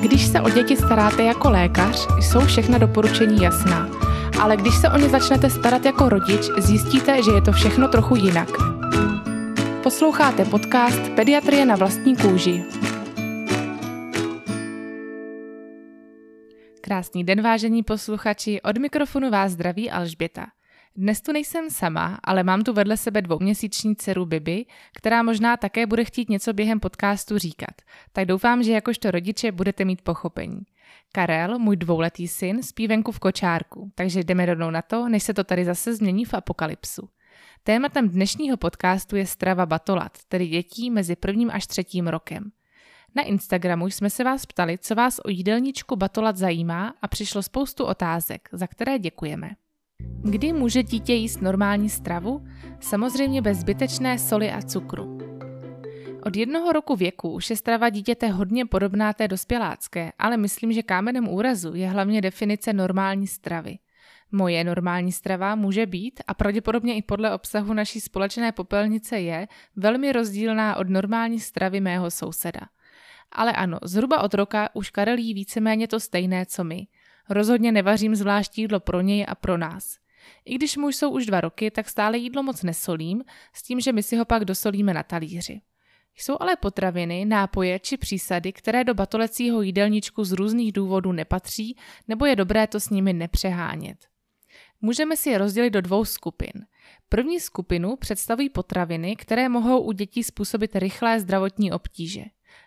Když 0.00 0.26
se 0.26 0.40
o 0.40 0.50
děti 0.50 0.76
staráte 0.76 1.22
jako 1.22 1.50
lékař, 1.50 2.08
jsou 2.20 2.40
všechna 2.40 2.78
doporučení 2.78 3.42
jasná. 3.42 3.88
Ale 4.40 4.56
když 4.56 4.74
se 4.74 4.88
o 4.88 4.98
ně 4.98 5.08
začnete 5.08 5.50
starat 5.50 5.84
jako 5.84 6.08
rodič, 6.08 6.50
zjistíte, 6.58 7.22
že 7.22 7.30
je 7.30 7.42
to 7.42 7.52
všechno 7.52 7.88
trochu 7.88 8.16
jinak. 8.16 8.48
Posloucháte 9.82 10.44
podcast 10.44 11.08
Pediatrie 11.16 11.66
na 11.66 11.76
vlastní 11.76 12.16
kůži. 12.16 12.64
Krásný 16.80 17.24
den, 17.24 17.42
vážení 17.42 17.82
posluchači, 17.82 18.62
od 18.62 18.78
mikrofonu 18.78 19.30
vás 19.30 19.52
zdraví 19.52 19.90
Alžběta. 19.90 20.46
Dnes 20.96 21.20
tu 21.20 21.32
nejsem 21.32 21.70
sama, 21.70 22.18
ale 22.24 22.42
mám 22.42 22.62
tu 22.62 22.72
vedle 22.72 22.96
sebe 22.96 23.22
dvouměsíční 23.22 23.96
dceru 23.96 24.26
Bibi, 24.26 24.66
která 24.96 25.22
možná 25.22 25.56
také 25.56 25.86
bude 25.86 26.04
chtít 26.04 26.28
něco 26.28 26.52
během 26.52 26.80
podcastu 26.80 27.38
říkat. 27.38 27.82
Tak 28.12 28.26
doufám, 28.26 28.62
že 28.62 28.72
jakožto 28.72 29.10
rodiče 29.10 29.52
budete 29.52 29.84
mít 29.84 30.02
pochopení. 30.02 30.60
Karel, 31.12 31.58
můj 31.58 31.76
dvouletý 31.76 32.28
syn, 32.28 32.62
spí 32.62 32.88
venku 32.88 33.12
v 33.12 33.18
kočárku, 33.18 33.92
takže 33.94 34.20
jdeme 34.20 34.46
rovnou 34.46 34.70
na 34.70 34.82
to, 34.82 35.08
než 35.08 35.22
se 35.22 35.34
to 35.34 35.44
tady 35.44 35.64
zase 35.64 35.94
změní 35.94 36.24
v 36.24 36.34
apokalypsu. 36.34 37.08
Tématem 37.62 38.08
dnešního 38.08 38.56
podcastu 38.56 39.16
je 39.16 39.26
strava 39.26 39.66
batolat, 39.66 40.18
tedy 40.28 40.46
dětí 40.46 40.90
mezi 40.90 41.16
prvním 41.16 41.50
až 41.50 41.66
třetím 41.66 42.08
rokem. 42.08 42.50
Na 43.14 43.22
Instagramu 43.22 43.86
jsme 43.86 44.10
se 44.10 44.24
vás 44.24 44.46
ptali, 44.46 44.78
co 44.78 44.94
vás 44.94 45.20
o 45.24 45.30
jídelníčku 45.30 45.96
batolat 45.96 46.36
zajímá 46.36 46.94
a 47.02 47.08
přišlo 47.08 47.42
spoustu 47.42 47.84
otázek, 47.84 48.48
za 48.52 48.66
které 48.66 48.98
děkujeme. 48.98 49.50
Kdy 50.24 50.52
může 50.52 50.82
dítě 50.82 51.12
jíst 51.12 51.42
normální 51.42 51.88
stravu? 51.88 52.46
Samozřejmě 52.80 53.42
bez 53.42 53.58
zbytečné 53.58 54.18
soli 54.18 54.50
a 54.50 54.62
cukru. 54.62 55.18
Od 56.22 56.36
jednoho 56.36 56.72
roku 56.72 56.96
věku 56.96 57.30
už 57.32 57.50
je 57.50 57.56
strava 57.56 57.90
dítěte 57.90 58.28
hodně 58.28 58.66
podobná 58.66 59.12
té 59.12 59.28
dospělácké, 59.28 60.12
ale 60.18 60.36
myslím, 60.36 60.72
že 60.72 60.82
kámenem 60.82 61.28
úrazu 61.28 61.74
je 61.74 61.88
hlavně 61.88 62.20
definice 62.20 62.72
normální 62.72 63.26
stravy. 63.26 63.78
Moje 64.32 64.64
normální 64.64 65.12
strava 65.12 65.54
může 65.54 65.86
být, 65.86 66.20
a 66.26 66.34
pravděpodobně 66.34 66.94
i 66.94 67.02
podle 67.02 67.34
obsahu 67.34 67.72
naší 67.72 68.00
společné 68.00 68.52
popelnice 68.52 69.20
je, 69.20 69.48
velmi 69.76 70.12
rozdílná 70.12 70.76
od 70.76 70.88
normální 70.88 71.40
stravy 71.40 71.80
mého 71.80 72.10
souseda. 72.10 72.60
Ale 73.32 73.52
ano, 73.52 73.78
zhruba 73.82 74.22
od 74.22 74.34
roka 74.34 74.68
už 74.74 74.90
Karel 74.90 75.18
jí 75.18 75.34
víceméně 75.34 75.88
to 75.88 76.00
stejné, 76.00 76.46
co 76.46 76.64
my. 76.64 76.86
Rozhodně 77.28 77.72
nevařím 77.72 78.14
zvlášť 78.14 78.58
jídlo 78.58 78.80
pro 78.80 79.00
něj 79.00 79.26
a 79.28 79.34
pro 79.34 79.58
nás. 79.58 79.96
I 80.44 80.54
když 80.54 80.76
mu 80.76 80.88
jsou 80.88 81.10
už 81.10 81.26
dva 81.26 81.40
roky, 81.40 81.70
tak 81.70 81.88
stále 81.88 82.18
jídlo 82.18 82.42
moc 82.42 82.62
nesolím, 82.62 83.24
s 83.52 83.62
tím, 83.62 83.80
že 83.80 83.92
my 83.92 84.02
si 84.02 84.16
ho 84.16 84.24
pak 84.24 84.44
dosolíme 84.44 84.94
na 84.94 85.02
talíři. 85.02 85.60
Jsou 86.16 86.36
ale 86.40 86.56
potraviny, 86.56 87.24
nápoje 87.24 87.78
či 87.78 87.96
přísady, 87.96 88.52
které 88.52 88.84
do 88.84 88.94
batolecího 88.94 89.62
jídelníčku 89.62 90.24
z 90.24 90.32
různých 90.32 90.72
důvodů 90.72 91.12
nepatří, 91.12 91.76
nebo 92.08 92.26
je 92.26 92.36
dobré 92.36 92.66
to 92.66 92.80
s 92.80 92.90
nimi 92.90 93.12
nepřehánět. 93.12 93.98
Můžeme 94.80 95.16
si 95.16 95.30
je 95.30 95.38
rozdělit 95.38 95.70
do 95.70 95.80
dvou 95.80 96.04
skupin. 96.04 96.52
První 97.08 97.40
skupinu 97.40 97.96
představují 97.96 98.50
potraviny, 98.50 99.16
které 99.16 99.48
mohou 99.48 99.80
u 99.80 99.92
dětí 99.92 100.24
způsobit 100.24 100.76
rychlé 100.76 101.20
zdravotní 101.20 101.72
obtíže. 101.72 102.24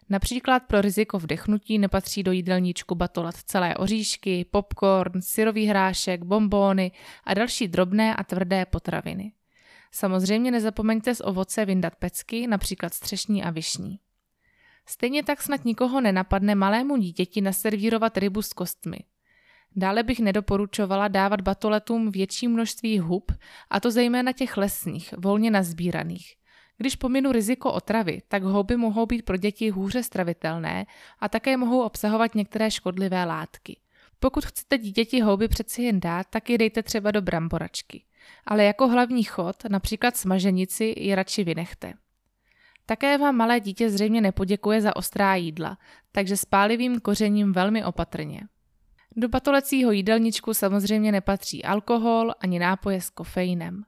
Například 0.10 0.64
pro 0.64 0.82
riziko 0.82 1.20
vdechnutí 1.20 1.80
nepatří 1.80 2.24
do 2.24 2.32
jídelníčku 2.32 2.96
batolat 2.96 3.36
celé 3.36 3.76
oříšky, 3.76 4.46
popcorn, 4.52 5.22
syrový 5.22 5.66
hrášek, 5.66 6.24
bombóny 6.24 6.92
a 7.24 7.34
další 7.34 7.68
drobné 7.68 8.16
a 8.16 8.24
tvrdé 8.24 8.66
potraviny. 8.66 9.32
Samozřejmě 9.92 10.52
nezapomeňte 10.52 11.16
z 11.16 11.22
ovoce 11.22 11.66
vyndat 11.66 11.96
pecky, 11.96 12.48
například 12.48 12.94
střešní 12.94 13.44
a 13.44 13.50
vyšní. 13.50 14.00
Stejně 14.86 15.24
tak 15.24 15.42
snad 15.42 15.66
nikoho 15.66 16.02
nenapadne 16.02 16.56
malému 16.56 16.98
dítěti 16.98 17.42
naservírovat 17.42 18.18
rybu 18.18 18.42
s 18.42 18.54
kostmi. 18.54 18.98
Dále 19.76 20.04
bych 20.04 20.20
nedoporučovala 20.20 21.08
dávat 21.08 21.42
batoletům 21.42 22.12
větší 22.12 22.48
množství 22.48 23.00
hub, 23.00 23.32
a 23.70 23.80
to 23.80 23.92
zejména 23.92 24.32
těch 24.32 24.58
lesních, 24.58 25.14
volně 25.18 25.52
nazbíraných– 25.52 26.36
když 26.78 26.96
pominu 26.96 27.32
riziko 27.32 27.74
otravy, 27.74 28.22
tak 28.28 28.44
houby 28.44 28.78
mohou 28.78 29.06
být 29.06 29.26
pro 29.26 29.38
děti 29.38 29.70
hůře 29.70 30.04
stravitelné 30.04 30.86
a 31.20 31.30
také 31.30 31.58
mohou 31.58 31.82
obsahovat 31.82 32.36
některé 32.36 32.72
škodlivé 32.72 33.26
látky. 33.26 33.80
Pokud 34.20 34.46
chcete 34.46 34.78
dítěti 34.78 35.22
houby 35.22 35.48
přeci 35.48 35.84
jen 35.84 36.00
dát, 36.00 36.28
tak 36.30 36.50
je 36.50 36.58
dejte 36.58 36.84
třeba 36.84 37.12
do 37.12 37.22
bramboračky. 37.22 38.04
Ale 38.46 38.64
jako 38.64 38.88
hlavní 38.88 39.24
chod, 39.24 39.56
například 39.70 40.18
smaženici, 40.18 40.96
ji 40.98 41.16
radši 41.16 41.44
vynechte. 41.44 41.94
Také 42.86 43.18
vám 43.18 43.36
malé 43.36 43.60
dítě 43.60 43.90
zřejmě 43.90 44.22
nepoděkuje 44.22 44.82
za 44.82 44.96
ostrá 44.96 45.36
jídla, 45.36 45.78
takže 46.12 46.38
s 46.38 46.46
pálivým 46.46 47.00
kořením 47.00 47.54
velmi 47.54 47.86
opatrně. 47.86 48.42
Do 49.16 49.30
patolecího 49.30 49.92
jídelníčku 49.92 50.54
samozřejmě 50.54 51.12
nepatří 51.12 51.64
alkohol 51.64 52.34
ani 52.40 52.60
nápoje 52.60 53.02
s 53.02 53.10
kofeinem. 53.10 53.84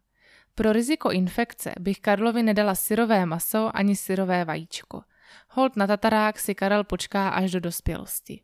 Pro 0.58 0.74
riziko 0.74 1.12
infekce 1.12 1.74
bych 1.80 2.00
Karlovi 2.00 2.44
nedala 2.44 2.76
syrové 2.76 3.26
maso 3.26 3.72
ani 3.74 3.96
syrové 3.96 4.46
vajíčko. 4.46 5.02
Hold 5.50 5.76
na 5.76 5.88
tatarák 5.88 6.40
si 6.40 6.56
Karel 6.56 6.84
počká 6.84 7.30
až 7.30 7.52
do 7.52 7.60
dospělosti. 7.60 8.42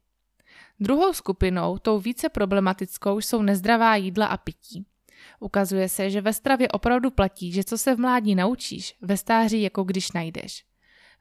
Druhou 0.79 1.13
skupinou, 1.13 1.77
tou 1.77 1.99
více 1.99 2.29
problematickou, 2.29 3.21
jsou 3.21 3.41
nezdravá 3.41 3.95
jídla 3.95 4.25
a 4.25 4.37
pití. 4.37 4.85
Ukazuje 5.39 5.89
se, 5.89 6.09
že 6.09 6.21
ve 6.21 6.33
stravě 6.33 6.67
opravdu 6.67 7.11
platí, 7.11 7.51
že 7.51 7.63
co 7.63 7.77
se 7.77 7.95
v 7.95 7.99
mládí 7.99 8.35
naučíš, 8.35 8.95
ve 9.01 9.17
stáří 9.17 9.61
jako 9.61 9.83
když 9.83 10.11
najdeš. 10.11 10.65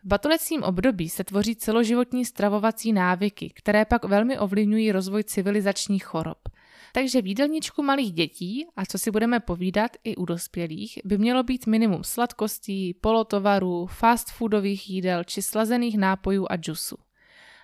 V 0.04 0.06
batolecím 0.06 0.62
období 0.62 1.08
se 1.08 1.24
tvoří 1.24 1.56
celoživotní 1.56 2.24
stravovací 2.24 2.92
návyky, 2.92 3.52
které 3.54 3.84
pak 3.84 4.04
velmi 4.04 4.38
ovlivňují 4.38 4.92
rozvoj 4.92 5.24
civilizačních 5.24 6.04
chorob– 6.04 6.38
takže 6.92 7.22
v 7.22 7.26
jídelníčku 7.26 7.82
malých 7.82 8.12
dětí, 8.12 8.66
a 8.76 8.86
co 8.86 8.98
si 8.98 9.10
budeme 9.10 9.40
povídat 9.40 9.96
i 10.04 10.16
u 10.16 10.24
dospělých, 10.24 10.98
by 11.04 11.18
mělo 11.18 11.42
být 11.42 11.66
minimum 11.66 12.04
sladkostí, 12.04 12.94
polotovarů, 12.94 13.86
fast 13.86 14.30
foodových 14.30 14.90
jídel 14.90 15.24
či 15.24 15.42
slazených 15.42 15.98
nápojů 15.98 16.46
a 16.50 16.56
džusu. 16.56 16.96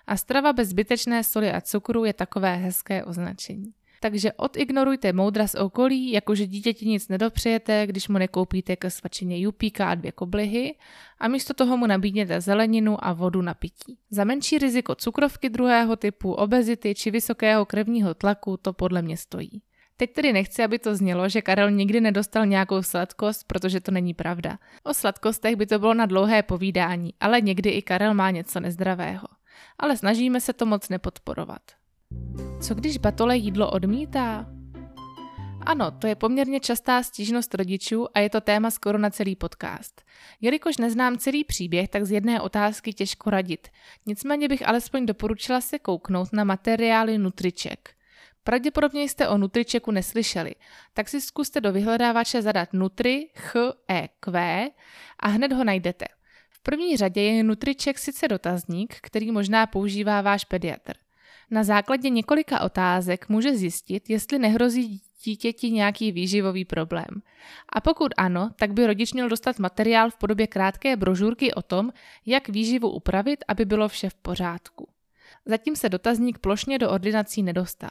A 0.07 0.17
strava 0.17 0.53
bez 0.53 0.69
zbytečné 0.69 1.23
soli 1.23 1.51
a 1.51 1.61
cukru 1.61 2.05
je 2.05 2.13
takové 2.13 2.55
hezké 2.55 3.03
označení. 3.03 3.73
Takže 3.99 4.33
odignorujte 4.33 5.13
moudra 5.13 5.47
z 5.47 5.55
okolí, 5.55 6.11
jakože 6.11 6.47
dítěti 6.47 6.85
nic 6.85 7.07
nedopřejete, 7.07 7.87
když 7.87 8.07
mu 8.07 8.17
nekoupíte 8.17 8.75
ke 8.75 8.89
svačině 8.89 9.39
jupíka 9.39 9.89
a 9.89 9.95
dvě 9.95 10.11
koblihy 10.11 10.75
a 11.19 11.27
místo 11.27 11.53
toho 11.53 11.77
mu 11.77 11.87
nabídněte 11.87 12.41
zeleninu 12.41 13.05
a 13.05 13.13
vodu 13.13 13.41
na 13.41 13.53
pití. 13.53 13.97
Za 14.09 14.23
menší 14.23 14.57
riziko 14.57 14.95
cukrovky 14.95 15.49
druhého 15.49 15.95
typu, 15.95 16.31
obezity 16.31 16.95
či 16.95 17.11
vysokého 17.11 17.65
krevního 17.65 18.13
tlaku 18.13 18.57
to 18.57 18.73
podle 18.73 19.01
mě 19.01 19.17
stojí. 19.17 19.61
Teď 19.97 20.13
tedy 20.13 20.33
nechci, 20.33 20.63
aby 20.63 20.79
to 20.79 20.95
znělo, 20.95 21.29
že 21.29 21.41
Karel 21.41 21.71
nikdy 21.71 22.01
nedostal 22.01 22.45
nějakou 22.45 22.83
sladkost, 22.83 23.47
protože 23.47 23.81
to 23.81 23.91
není 23.91 24.13
pravda. 24.13 24.59
O 24.83 24.93
sladkostech 24.93 25.55
by 25.55 25.65
to 25.65 25.79
bylo 25.79 25.93
na 25.93 26.05
dlouhé 26.05 26.43
povídání, 26.43 27.13
ale 27.19 27.41
někdy 27.41 27.69
i 27.69 27.81
Karel 27.81 28.13
má 28.13 28.31
něco 28.31 28.59
nezdravého. 28.59 29.27
Ale 29.79 29.97
snažíme 29.97 30.41
se 30.41 30.53
to 30.53 30.65
moc 30.65 30.89
nepodporovat. 30.89 31.61
Co 32.61 32.75
když 32.75 32.97
batole 32.97 33.37
jídlo 33.37 33.71
odmítá? 33.71 34.45
Ano, 35.65 35.91
to 35.91 36.07
je 36.07 36.15
poměrně 36.15 36.59
častá 36.59 37.03
stížnost 37.03 37.55
rodičů 37.55 38.07
a 38.13 38.19
je 38.19 38.29
to 38.29 38.41
téma 38.41 38.71
skoro 38.71 38.97
na 38.97 39.09
celý 39.09 39.35
podcast. 39.35 40.01
Jelikož 40.41 40.77
neznám 40.77 41.17
celý 41.17 41.43
příběh, 41.43 41.89
tak 41.89 42.05
z 42.05 42.11
jedné 42.11 42.41
otázky 42.41 42.93
těžko 42.93 43.29
radit. 43.29 43.67
Nicméně 44.05 44.47
bych 44.47 44.67
alespoň 44.67 45.05
doporučila 45.05 45.61
se 45.61 45.79
kouknout 45.79 46.33
na 46.33 46.43
materiály 46.43 47.17
Nutriček. 47.17 47.89
Pravděpodobně 48.43 49.03
jste 49.03 49.27
o 49.27 49.37
Nutričeku 49.37 49.91
neslyšeli, 49.91 50.55
tak 50.93 51.09
si 51.09 51.21
zkuste 51.21 51.61
do 51.61 51.71
vyhledávače 51.73 52.41
zadat 52.41 52.73
Nutri, 52.73 53.29
Ch, 53.35 53.55
E, 53.91 54.09
Q 54.19 54.39
a 55.19 55.27
hned 55.27 55.51
ho 55.53 55.63
najdete. 55.63 56.05
V 56.49 56.61
první 56.61 56.97
řadě 56.97 57.21
je 57.21 57.43
Nutriček 57.43 57.99
sice 57.99 58.27
dotazník, 58.27 58.95
který 59.01 59.31
možná 59.31 59.67
používá 59.67 60.21
váš 60.21 60.45
pediatr. 60.45 60.93
Na 61.51 61.63
základě 61.63 62.09
několika 62.09 62.61
otázek 62.61 63.29
může 63.29 63.57
zjistit, 63.57 64.09
jestli 64.09 64.39
nehrozí 64.39 65.01
dítěti 65.23 65.71
nějaký 65.71 66.11
výživový 66.11 66.65
problém. 66.65 67.21
A 67.69 67.81
pokud 67.81 68.11
ano, 68.17 68.49
tak 68.55 68.73
by 68.73 68.87
rodič 68.87 69.13
měl 69.13 69.29
dostat 69.29 69.59
materiál 69.59 70.09
v 70.09 70.17
podobě 70.17 70.47
krátké 70.47 70.95
brožurky 70.95 71.53
o 71.53 71.61
tom, 71.61 71.89
jak 72.25 72.49
výživu 72.49 72.89
upravit, 72.89 73.43
aby 73.47 73.65
bylo 73.65 73.87
vše 73.87 74.09
v 74.09 74.15
pořádku. 74.15 74.87
Zatím 75.45 75.75
se 75.75 75.89
dotazník 75.89 76.37
plošně 76.37 76.79
do 76.79 76.89
ordinací 76.89 77.43
nedostal. 77.43 77.89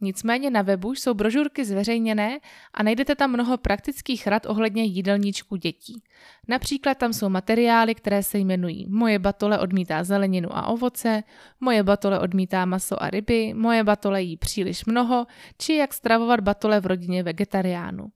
Nicméně 0.00 0.50
na 0.50 0.62
webu 0.62 0.94
jsou 0.94 1.14
brožurky 1.14 1.64
zveřejněné 1.64 2.38
a 2.74 2.82
najdete 2.82 3.14
tam 3.14 3.32
mnoho 3.32 3.58
praktických 3.58 4.26
rad 4.26 4.46
ohledně 4.46 4.84
jídelníčku 4.84 5.56
dětí. 5.56 6.02
Například 6.48 6.98
tam 6.98 7.12
jsou 7.12 7.28
materiály, 7.28 7.94
které 7.94 8.22
se 8.22 8.38
jmenují 8.38 8.86
Moje 8.88 9.18
batole 9.18 9.58
odmítá 9.58 10.04
zeleninu 10.04 10.48
a 10.56 10.66
ovoce, 10.66 11.22
Moje 11.60 11.82
batole 11.82 12.18
odmítá 12.18 12.64
maso 12.64 13.02
a 13.02 13.10
ryby, 13.10 13.54
Moje 13.54 13.84
batole 13.84 14.22
jí 14.22 14.36
příliš 14.36 14.84
mnoho, 14.84 15.26
či 15.58 15.74
jak 15.74 15.94
stravovat 15.94 16.40
batole 16.40 16.80
v 16.80 16.86
rodině 16.86 17.22
vegetariánů. 17.22 18.06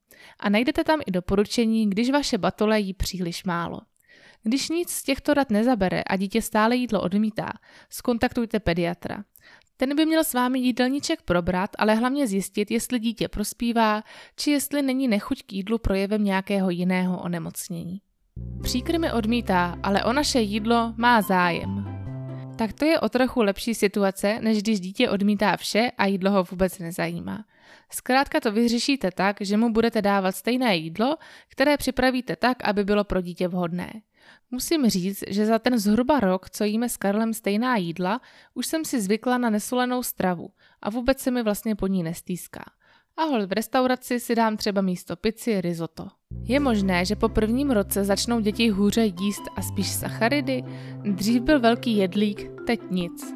A 0.41 0.49
najdete 0.49 0.85
tam 0.85 1.01
i 1.07 1.11
doporučení, 1.11 1.91
když 1.91 2.11
vaše 2.11 2.39
batole 2.39 2.81
jí 2.81 2.95
příliš 2.95 3.45
málo. 3.45 3.81
Když 4.46 4.69
nic 4.69 4.90
z 4.90 5.02
těchto 5.02 5.34
rad 5.34 5.50
nezabere 5.50 6.02
a 6.02 6.16
dítě 6.16 6.43
stále 6.43 6.76
jídlo 6.76 7.00
odmítá, 7.00 7.52
skontaktujte 7.90 8.60
pediatra. 8.60 9.25
Ten 9.76 9.96
by 9.96 10.06
měl 10.06 10.25
s 10.25 10.34
vámi 10.34 10.58
jídelníček 10.58 11.22
probrat, 11.22 11.70
ale 11.78 11.94
hlavně 11.94 12.26
zjistit, 12.26 12.70
jestli 12.70 12.98
dítě 13.00 13.28
prospívá, 13.28 14.02
či 14.37 14.50
jestli 14.50 14.82
není 14.82 15.08
nechuť 15.08 15.43
k 15.43 15.52
jídlu 15.52 15.78
projevem 15.78 16.25
nějakého 16.25 16.70
jiného 16.70 17.22
onemocnění. 17.22 18.00
Příkrmy 18.62 19.12
odmítá, 19.12 19.78
ale 19.82 20.04
o 20.04 20.12
naše 20.12 20.40
jídlo 20.40 20.94
má 20.96 21.22
zájem. 21.22 21.84
Tak 22.58 22.72
to 22.72 22.84
je 22.84 23.00
o 23.00 23.08
trochu 23.08 23.43
lepší 23.43 23.75
situace, 23.75 24.38
než 24.40 24.62
když 24.62 24.81
dítě 24.81 25.10
odmítá 25.10 25.56
vše 25.56 25.90
a 25.98 26.06
jídlo 26.06 26.31
ho 26.31 26.44
vůbec 26.44 26.78
nezajímá. 26.78 27.44
Zkrátka 27.90 28.40
to 28.40 28.52
vyřešíte 28.52 29.10
tak, 29.10 29.37
že 29.40 29.56
mu 29.56 29.72
budete 29.72 30.02
dávat 30.02 30.32
stejné 30.32 30.76
jídlo, 30.76 31.16
které 31.48 31.76
připravíte 31.76 32.37
tak, 32.37 32.64
aby 32.64 32.84
bylo 32.84 33.04
pro 33.04 33.20
dítě 33.20 33.48
vhodné. 33.48 33.93
Musím 34.50 34.88
říct, 34.88 35.25
že 35.28 35.46
za 35.46 35.58
ten 35.58 35.78
zhruba 35.78 36.20
rok, 36.20 36.50
co 36.50 36.64
jíme 36.64 36.88
s 36.88 36.96
Karlem 36.96 37.34
stejná 37.34 37.76
jídla, 37.76 38.20
už 38.55 38.67
jsem 38.67 38.84
si 38.84 39.00
zvykla 39.00 39.38
na 39.38 39.50
nesolenou 39.50 40.02
stravu 40.02 40.49
a 40.82 40.90
vůbec 40.90 41.20
se 41.20 41.31
mi 41.31 41.43
vlastně 41.43 41.75
po 41.75 41.87
ní 41.87 42.02
nestýská. 42.02 42.64
A 43.17 43.23
hol 43.23 43.46
v 43.46 43.52
restauraci 43.52 44.20
si 44.20 44.34
dám 44.34 44.56
třeba 44.56 44.81
místo 44.81 45.17
pici 45.17 45.61
risotto. 45.61 46.08
Je 46.43 46.61
možné, 46.61 47.05
že 47.05 47.17
po 47.17 47.28
prvním 47.28 47.70
roce 47.70 48.05
začnou 48.05 48.40
děti 48.40 48.70
hůře 48.70 49.05
jíst 49.20 49.43
a 49.56 49.62
spíš 49.62 49.88
sacharidy? 49.88 50.64
Dřív 51.02 51.43
byl 51.43 51.61
velký 51.61 51.96
jedlík, 51.96 52.50
teď 52.67 52.81
nic. 52.90 53.34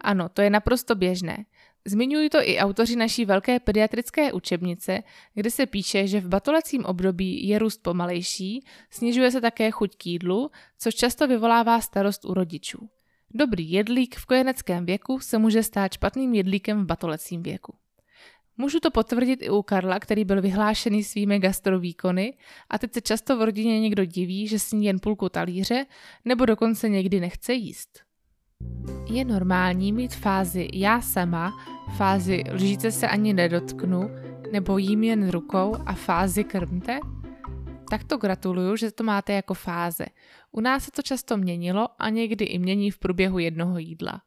Ano, 0.00 0.28
to 0.28 0.42
je 0.42 0.50
naprosto 0.50 0.94
běžné. 0.94 1.44
Zmiňují 1.86 2.30
to 2.30 2.38
i 2.42 2.58
autoři 2.58 2.96
naší 2.96 3.24
velké 3.24 3.60
pediatrické 3.60 4.32
učebnice, 4.32 5.02
kde 5.34 5.50
se 5.50 5.66
píše, 5.66 6.06
že 6.06 6.20
v 6.20 6.28
batolecím 6.28 6.84
období 6.84 7.48
je 7.48 7.58
růst 7.58 7.82
pomalejší, 7.82 8.64
snižuje 8.90 9.30
se 9.30 9.40
také 9.40 9.70
chuť 9.70 9.96
k 9.96 10.06
jídlu, 10.06 10.50
což 10.78 10.94
často 10.94 11.28
vyvolává 11.28 11.80
starost 11.80 12.24
u 12.24 12.34
rodičů. 12.34 12.88
Dobrý 13.34 13.70
jedlík 13.72 14.16
v 14.16 14.26
kojeneckém 14.26 14.86
věku 14.86 15.20
se 15.20 15.38
může 15.38 15.62
stát 15.62 15.92
špatným 15.92 16.34
jedlíkem 16.34 16.82
v 16.82 16.86
batolecím 16.86 17.42
věku. 17.42 17.74
Můžu 18.56 18.80
to 18.80 18.90
potvrdit 18.90 19.42
i 19.42 19.50
u 19.50 19.62
Karla, 19.62 20.00
který 20.00 20.24
byl 20.24 20.42
vyhlášený 20.42 21.04
svými 21.04 21.38
gastrovýkony 21.38 22.36
a 22.70 22.78
teď 22.78 22.92
se 22.92 23.00
často 23.00 23.36
v 23.36 23.42
rodině 23.42 23.80
někdo 23.80 24.04
diví, 24.04 24.48
že 24.48 24.58
sní 24.58 24.86
jen 24.86 25.00
půlku 25.00 25.28
talíře 25.28 25.86
nebo 26.24 26.46
dokonce 26.46 26.88
někdy 26.88 27.20
nechce 27.20 27.52
jíst. 27.54 28.00
Je 29.06 29.24
normální 29.24 29.92
mít 29.92 30.14
fázi 30.14 30.68
já 30.72 31.00
sama, 31.00 31.52
fázi 31.96 32.44
lžíce 32.52 32.92
se 32.92 33.08
ani 33.08 33.32
nedotknu, 33.32 34.10
nebo 34.52 34.78
jím 34.78 35.04
jen 35.04 35.30
rukou 35.30 35.76
a 35.86 35.92
fázi 35.94 36.44
krmte? 36.44 36.98
Tak 37.90 38.04
to 38.04 38.16
gratuluju, 38.16 38.76
že 38.76 38.90
to 38.90 39.04
máte 39.04 39.32
jako 39.32 39.54
fáze. 39.54 40.06
U 40.52 40.60
nás 40.60 40.84
se 40.84 40.90
to 40.90 41.02
často 41.02 41.36
měnilo 41.36 41.88
a 41.98 42.08
někdy 42.08 42.44
i 42.44 42.58
mění 42.58 42.90
v 42.90 42.98
průběhu 42.98 43.38
jednoho 43.38 43.78
jídla. 43.78 44.22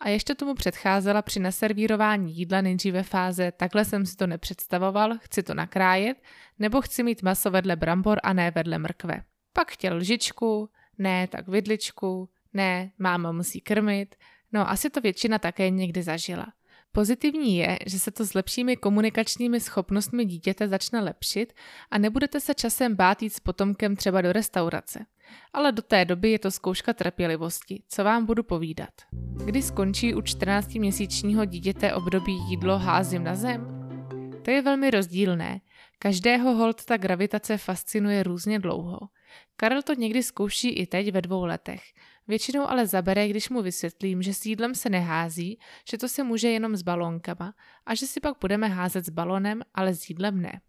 A 0.00 0.08
ještě 0.08 0.34
tomu 0.34 0.54
předcházela 0.54 1.22
při 1.22 1.40
naservírování 1.40 2.36
jídla 2.36 2.60
nejdříve 2.60 3.02
fáze 3.02 3.52
takhle 3.52 3.84
jsem 3.84 4.06
si 4.06 4.16
to 4.16 4.26
nepředstavoval, 4.26 5.18
chci 5.20 5.42
to 5.42 5.54
nakrájet, 5.54 6.22
nebo 6.58 6.80
chci 6.80 7.02
mít 7.02 7.22
maso 7.22 7.50
vedle 7.50 7.76
brambor 7.76 8.18
a 8.22 8.32
ne 8.32 8.50
vedle 8.50 8.78
mrkve. 8.78 9.22
Pak 9.52 9.70
chtěl 9.70 9.96
lžičku, 9.96 10.68
ne, 10.98 11.26
tak 11.26 11.48
vidličku, 11.48 12.28
ne, 12.58 12.92
máma 12.98 13.32
musí 13.32 13.60
krmit, 13.60 14.14
no 14.52 14.70
asi 14.70 14.90
to 14.90 15.00
většina 15.00 15.38
také 15.38 15.70
někdy 15.70 16.02
zažila. 16.02 16.46
Pozitivní 16.92 17.56
je, 17.56 17.78
že 17.86 17.98
se 17.98 18.10
to 18.10 18.26
s 18.26 18.34
lepšími 18.34 18.76
komunikačními 18.76 19.60
schopnostmi 19.60 20.24
dítěte 20.24 20.68
začne 20.68 21.00
lepšit 21.00 21.52
a 21.90 21.98
nebudete 21.98 22.40
se 22.40 22.54
časem 22.54 22.96
bát 22.96 23.22
jít 23.22 23.30
s 23.30 23.40
potomkem 23.40 23.96
třeba 23.96 24.22
do 24.22 24.32
restaurace. 24.32 25.06
Ale 25.52 25.72
do 25.72 25.82
té 25.82 26.04
doby 26.04 26.30
je 26.30 26.38
to 26.38 26.50
zkouška 26.50 26.92
trpělivosti, 26.92 27.82
co 27.88 28.04
vám 28.04 28.26
budu 28.26 28.42
povídat. 28.42 28.90
Kdy 29.44 29.62
skončí 29.62 30.14
u 30.14 30.20
14-měsíčního 30.20 31.44
dítěte 31.44 31.94
období 31.94 32.32
jídlo 32.48 32.78
házím 32.78 33.24
na 33.24 33.34
zem? 33.34 33.66
To 34.44 34.50
je 34.50 34.62
velmi 34.62 34.90
rozdílné. 34.90 35.60
Každého 35.98 36.54
hold 36.54 36.84
ta 36.84 36.96
gravitace 36.96 37.58
fascinuje 37.58 38.22
různě 38.22 38.58
dlouho. 38.58 38.98
Karel 39.56 39.82
to 39.82 39.94
někdy 39.94 40.22
zkouší 40.22 40.68
i 40.68 40.86
teď 40.86 41.12
ve 41.12 41.22
dvou 41.22 41.44
letech. 41.44 41.82
Většinou 42.28 42.68
ale 42.68 42.86
zabere, 42.86 43.28
když 43.28 43.48
mu 43.50 43.62
vysvětlím, 43.62 44.22
že 44.22 44.34
s 44.34 44.46
jídlem 44.46 44.74
se 44.74 44.88
nehází, 44.88 45.58
že 45.90 45.98
to 45.98 46.08
se 46.08 46.22
může 46.22 46.48
jenom 46.48 46.76
s 46.76 46.82
balónkama 46.82 47.54
a 47.86 47.94
že 47.94 48.06
si 48.06 48.20
pak 48.20 48.36
budeme 48.40 48.68
házet 48.68 49.06
s 49.06 49.08
balonem, 49.10 49.62
ale 49.74 49.94
s 49.94 50.10
jídlem 50.10 50.42
ne. 50.42 50.60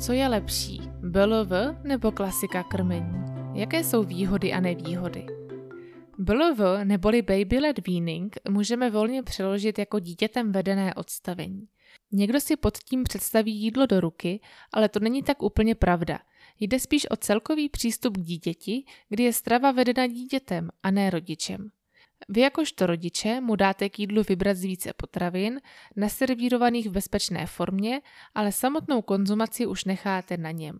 Co 0.00 0.12
je 0.12 0.28
lepší, 0.28 0.80
BLV 1.00 1.50
nebo 1.84 2.12
klasika 2.12 2.62
krmení? 2.62 3.24
Jaké 3.54 3.84
jsou 3.84 4.04
výhody 4.04 4.52
a 4.52 4.60
nevýhody? 4.60 5.26
BLV 6.18 6.84
neboli 6.84 7.22
baby 7.22 7.58
led 7.58 7.88
weaning 7.88 8.36
můžeme 8.48 8.90
volně 8.90 9.22
přeložit 9.22 9.78
jako 9.78 9.98
dítětem 9.98 10.52
vedené 10.52 10.94
odstavení. 10.94 11.68
Někdo 12.12 12.40
si 12.40 12.56
pod 12.56 12.78
tím 12.78 13.04
představí 13.04 13.56
jídlo 13.56 13.86
do 13.86 14.00
ruky, 14.00 14.40
ale 14.72 14.88
to 14.88 15.00
není 15.00 15.22
tak 15.22 15.42
úplně 15.42 15.74
pravda– 15.74 16.18
Jde 16.60 16.80
spíš 16.80 17.10
o 17.10 17.16
celkový 17.16 17.68
přístup 17.68 18.16
k 18.16 18.20
dítěti, 18.20 18.84
kdy 19.08 19.22
je 19.22 19.32
strava 19.32 19.72
vedena 19.72 20.06
dítětem 20.06 20.70
a 20.82 20.90
ne 20.90 21.10
rodičem. 21.10 21.70
Vy 22.28 22.40
jakožto 22.40 22.86
rodiče 22.86 23.40
mu 23.40 23.56
dáte 23.56 23.88
k 23.88 23.98
jídlu 23.98 24.22
vybrat 24.28 24.56
z 24.56 24.64
více 24.64 24.92
potravin, 24.92 25.60
naservírovaných 25.96 26.88
v 26.88 26.92
bezpečné 26.92 27.46
formě, 27.46 28.00
ale 28.34 28.52
samotnou 28.52 29.02
konzumaci 29.02 29.66
už 29.66 29.84
necháte 29.84 30.36
na 30.36 30.50
něm. 30.50 30.78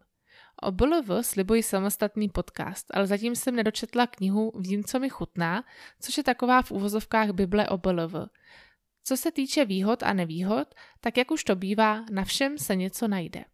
O 0.62 0.72
BLV 0.72 1.26
slibuji 1.26 1.62
samostatný 1.62 2.28
podcast, 2.28 2.86
ale 2.90 3.06
zatím 3.06 3.36
jsem 3.36 3.56
nedočetla 3.56 4.06
knihu 4.06 4.52
Vím, 4.58 4.84
co 4.84 5.00
mi 5.00 5.08
chutná, 5.08 5.64
což 6.00 6.16
je 6.16 6.24
taková 6.24 6.62
v 6.62 6.70
úvozovkách 6.70 7.30
Bible 7.30 7.68
o 7.68 7.78
BLV. 7.78 8.14
Co 9.04 9.16
se 9.16 9.32
týče 9.32 9.64
výhod 9.64 10.02
a 10.02 10.12
nevýhod, 10.12 10.74
tak 11.00 11.16
jak 11.16 11.30
už 11.30 11.44
to 11.44 11.56
bývá, 11.56 12.04
na 12.10 12.24
všem 12.24 12.58
se 12.58 12.76
něco 12.76 13.08
najde. 13.08 13.44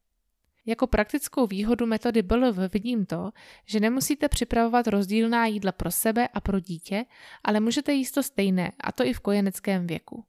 Jako 0.66 0.86
praktickou 0.86 1.46
výhodu 1.46 1.86
metody 1.86 2.22
BLV 2.22 2.72
vidím 2.72 3.06
to, 3.06 3.30
že 3.66 3.80
nemusíte 3.80 4.28
připravovat 4.28 4.86
rozdílná 4.86 5.46
jídla 5.46 5.72
pro 5.72 5.90
sebe 5.90 6.28
a 6.28 6.40
pro 6.40 6.60
dítě, 6.60 7.04
ale 7.44 7.60
můžete 7.60 7.92
jíst 7.92 8.12
to 8.12 8.22
stejné, 8.22 8.72
a 8.80 8.92
to 8.92 9.04
i 9.04 9.12
v 9.12 9.20
kojeneckém 9.20 9.86
věku. 9.86 10.24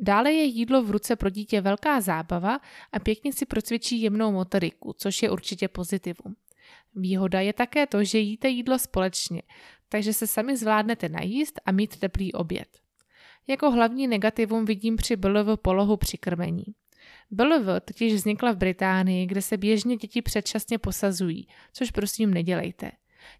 Dále 0.00 0.32
je 0.32 0.44
jídlo 0.44 0.82
v 0.82 0.90
ruce 0.90 1.16
pro 1.16 1.30
dítě 1.30 1.60
velká 1.60 2.00
zábava 2.00 2.60
a 2.92 2.98
pěkně 2.98 3.32
si 3.32 3.46
procvičí 3.46 4.02
jemnou 4.02 4.32
motoriku, 4.32 4.94
což 4.98 5.22
je 5.22 5.30
určitě 5.30 5.68
pozitivum. 5.68 6.36
Výhoda 6.94 7.40
je 7.40 7.52
také 7.52 7.86
to, 7.86 8.04
že 8.04 8.18
jíte 8.18 8.48
jídlo 8.48 8.78
společně, 8.78 9.42
takže 9.88 10.12
se 10.12 10.26
sami 10.26 10.56
zvládnete 10.56 11.08
najíst 11.08 11.60
a 11.66 11.72
mít 11.72 11.96
teplý 11.96 12.32
oběd. 12.32 12.68
Jako 13.46 13.70
hlavní 13.70 14.06
negativum 14.06 14.64
vidím 14.64 14.96
při 14.96 15.16
BLV 15.16 15.60
polohu 15.62 15.96
při 15.96 16.18
krmení. 16.18 16.64
BLV 17.30 17.80
totiž 17.84 18.14
vznikla 18.14 18.52
v 18.52 18.56
Británii, 18.56 19.26
kde 19.26 19.42
se 19.42 19.56
běžně 19.56 19.96
děti 19.96 20.22
předčasně 20.22 20.78
posazují, 20.78 21.48
což 21.72 21.90
prosím 21.90 22.34
nedělejte. 22.34 22.90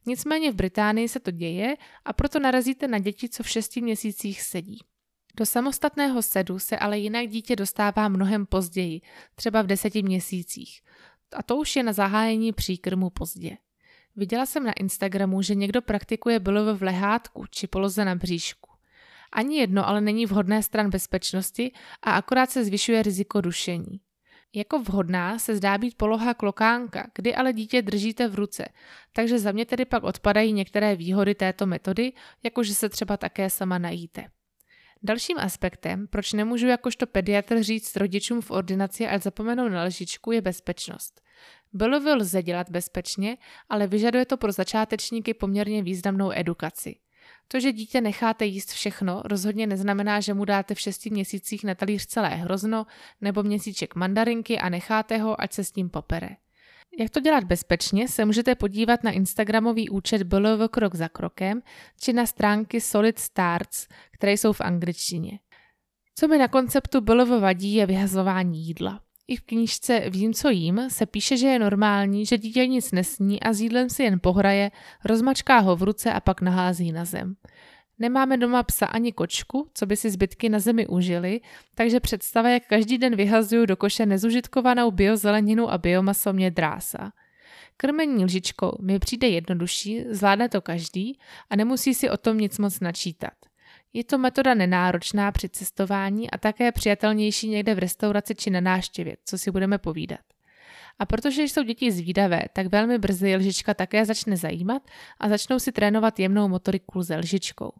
Nicméně 0.07 0.53
v 0.53 0.55
Británii 0.55 1.09
se 1.09 1.21
to 1.21 1.31
děje 1.31 1.77
a 2.05 2.13
proto 2.13 2.41
narazíte 2.41 2.89
na 2.89 2.99
děti, 2.99 3.29
co 3.29 3.43
v 3.43 3.49
šesti 3.49 3.81
měsících 3.81 4.43
sedí. 4.43 4.79
Do 5.37 5.47
samostatného 5.47 6.23
sedu 6.23 6.59
se 6.59 6.79
ale 6.79 6.99
jinak 6.99 7.29
dítě 7.29 7.57
dostává 7.57 8.09
mnohem 8.09 8.47
později, 8.47 9.01
třeba 9.35 9.63
v 9.63 9.67
deseti 9.67 10.03
měsících. 10.03 10.81
A 11.33 11.43
to 11.43 11.57
už 11.57 11.77
je 11.77 11.83
na 11.83 11.93
zahájení 11.93 12.53
příkrmu 12.53 13.11
pozdě. 13.11 13.57
Viděla 14.17 14.47
jsem 14.47 14.65
na 14.65 14.73
Instagramu, 14.73 15.43
že 15.43 15.55
někdo 15.55 15.83
praktikuje 15.83 16.41
BLV 16.41 16.79
v 16.79 16.83
lehátku 16.83 17.45
či 17.51 17.67
poloze 17.67 18.05
na 18.05 18.15
bříšku. 18.15 18.68
Ani 19.33 19.59
jedno 19.59 19.89
ale 19.89 20.01
není 20.01 20.27
vhodné 20.27 20.63
stran 20.63 20.91
bezpečnosti 20.91 21.73
a 22.03 22.11
akorát 22.13 22.51
se 22.51 22.65
zvyšuje 22.65 23.03
riziko 23.03 23.41
dušení. 23.41 24.01
Jako 24.55 24.79
vhodná 24.79 25.39
se 25.39 25.57
zdá 25.57 25.79
být 25.79 25.97
poloha 25.97 26.35
klokánka, 26.35 27.11
kdy 27.15 27.35
ale 27.35 27.53
dítě 27.53 27.83
držíte 27.83 28.29
v 28.29 28.35
ruce, 28.35 28.69
takže 29.13 29.39
za 29.39 29.53
mě 29.53 29.67
tedy 29.67 29.85
pak 29.85 30.03
odpadají 30.03 30.53
některé 30.53 30.97
výhody 30.97 31.35
této 31.35 31.67
metody, 31.67 32.13
jakože 32.43 32.75
se 32.75 32.89
třeba 32.89 33.17
také 33.17 33.51
sama 33.51 33.79
najíte. 33.79 34.25
Dalším 35.03 35.39
aspektem, 35.39 36.07
proč 36.07 36.33
nemůžu 36.33 36.67
jakožto 36.67 37.07
pediatr 37.07 37.63
říct 37.63 37.97
rodičům 37.97 38.41
v 38.41 38.51
ordinaci, 38.51 39.07
ať 39.07 39.23
zapomenou 39.23 39.69
na 39.69 39.85
lžičku, 39.85 40.33
je 40.33 40.41
bezpečnost. 40.41 41.21
BLV 41.73 42.05
lze 42.05 42.43
dělat 42.43 42.71
bezpečně, 42.71 43.37
ale 43.69 43.87
vyžaduje 43.87 44.27
to 44.27 44.37
pro 44.37 44.53
začátečníky 44.53 45.35
poměrně 45.35 45.83
významnou 45.83 46.31
edukaci. 46.33 46.97
To, 47.49 47.61
že 47.61 47.73
dítě 47.73 48.01
necháte 48.01 48.45
jíst 48.45 48.73
všechno, 48.73 49.23
rozhodně 49.25 49.67
neznamená, 49.67 50.21
že 50.21 50.35
mu 50.35 50.45
dáte 50.45 50.75
v 50.75 50.81
šesti 50.81 51.11
měsících 51.11 51.65
na 51.65 51.75
talíř 51.75 52.07
celé 52.07 52.29
hrozno 52.29 52.87
nebo 53.21 53.43
měsíček 53.43 53.95
mandarinky 53.95 54.59
a 54.59 54.69
necháte 54.69 55.19
ho, 55.19 55.41
ať 55.41 55.53
se 55.53 55.65
s 55.65 55.73
tím 55.73 55.91
popere. 55.91 56.29
Jak 56.99 57.11
to 57.11 57.21
dělat 57.21 57.45
bezpečně, 57.45 58.09
se 58.09 58.25
můžete 58.25 58.55
podívat 58.55 59.05
na 59.05 59.11
Instagramový 59.11 59.89
účet 59.89 60.23
BLV 60.23 60.71
krok 60.71 60.95
za 60.95 61.09
krokem 61.09 61.63
či 62.01 62.13
na 62.13 62.27
stránky 62.27 62.81
Solid 62.81 63.19
Starts, 63.19 63.87
které 64.13 64.33
jsou 64.33 64.53
v 64.53 64.61
angličtině. 64.61 65.39
Co 66.15 66.29
mi 66.29 66.39
na 66.39 66.49
konceptu 66.49 67.01
BLV 67.01 67.41
vadí, 67.41 67.75
je 67.75 67.87
vyhazování 67.87 68.67
jídla. 68.67 69.01
I 69.29 69.37
v 69.37 69.43
knížce 69.43 70.11
Vím, 70.11 70.35
co 70.35 70.51
jím 70.51 70.91
se 70.91 71.07
píše, 71.07 71.37
že 71.37 71.47
je 71.47 71.59
normální, 71.59 72.27
že 72.27 72.39
dítě 72.39 72.67
nic 72.67 72.93
nesní 72.93 73.41
a 73.41 73.53
s 73.53 73.61
jídlem 73.61 73.91
si 73.91 74.03
jen 74.03 74.21
pohraje, 74.21 74.71
rozmačká 75.05 75.59
ho 75.59 75.77
v 75.77 75.83
ruce 75.83 76.13
a 76.13 76.21
pak 76.21 76.41
nahází 76.41 76.93
na 76.93 77.05
zem. 77.05 77.35
Nemáme 77.99 78.37
doma 78.37 78.63
psa 78.63 78.87
ani 78.87 79.13
kočku, 79.13 79.71
co 79.75 79.87
by 79.87 79.97
si 79.97 80.11
zbytky 80.11 80.49
na 80.49 80.59
zemi 80.59 80.87
užili, 80.87 81.41
takže 81.75 82.01
představa, 82.01 82.49
jak 82.49 82.67
každý 82.67 82.99
den 82.99 83.17
vyhazuju 83.17 83.67
do 83.67 83.77
koše 83.77 84.07
nezužitkovanou 84.07 84.91
biozeleninu 84.91 85.71
a 85.71 85.79
biomaso 85.79 86.33
mě 86.33 86.51
drása. 86.51 87.13
Krmení 87.77 88.25
lžičkou 88.25 88.77
mi 88.81 88.99
přijde 88.99 89.29
jednodušší, 89.29 90.05
zvládne 90.11 90.49
to 90.49 90.61
každý 90.61 91.19
a 91.51 91.57
nemusí 91.57 91.95
si 91.95 92.11
o 92.11 92.17
tom 92.17 92.39
nic 92.39 92.59
moc 92.59 92.81
načítat. 92.81 93.48
Je 93.93 94.05
to 94.05 94.19
metoda 94.19 94.55
nenáročná 94.55 95.33
při 95.33 95.49
cestování 95.49 96.31
a 96.31 96.39
také 96.39 96.73
přijatelnější 96.73 97.49
někde 97.49 97.75
v 97.75 97.79
restauraci 97.79 98.35
či 98.35 98.51
na 98.51 98.61
náštěvě, 98.61 99.17
co 99.25 99.39
si 99.39 99.51
budeme 99.51 99.79
povídat. 99.79 100.21
A 100.99 101.07
protože 101.07 101.43
jsou 101.43 101.63
děti 101.63 101.93
zvídavé, 101.93 102.43
tak 102.53 102.67
velmi 102.67 102.99
brzy 102.99 103.37
lžička 103.37 103.75
také 103.75 104.05
začne 104.05 104.37
zajímat 104.37 104.83
a 105.21 105.29
začnou 105.29 105.59
si 105.59 105.73
trénovat 105.73 106.19
jemnou 106.19 106.49
motoriku 106.49 107.05
se 107.05 107.17
lžičkou. 107.17 107.73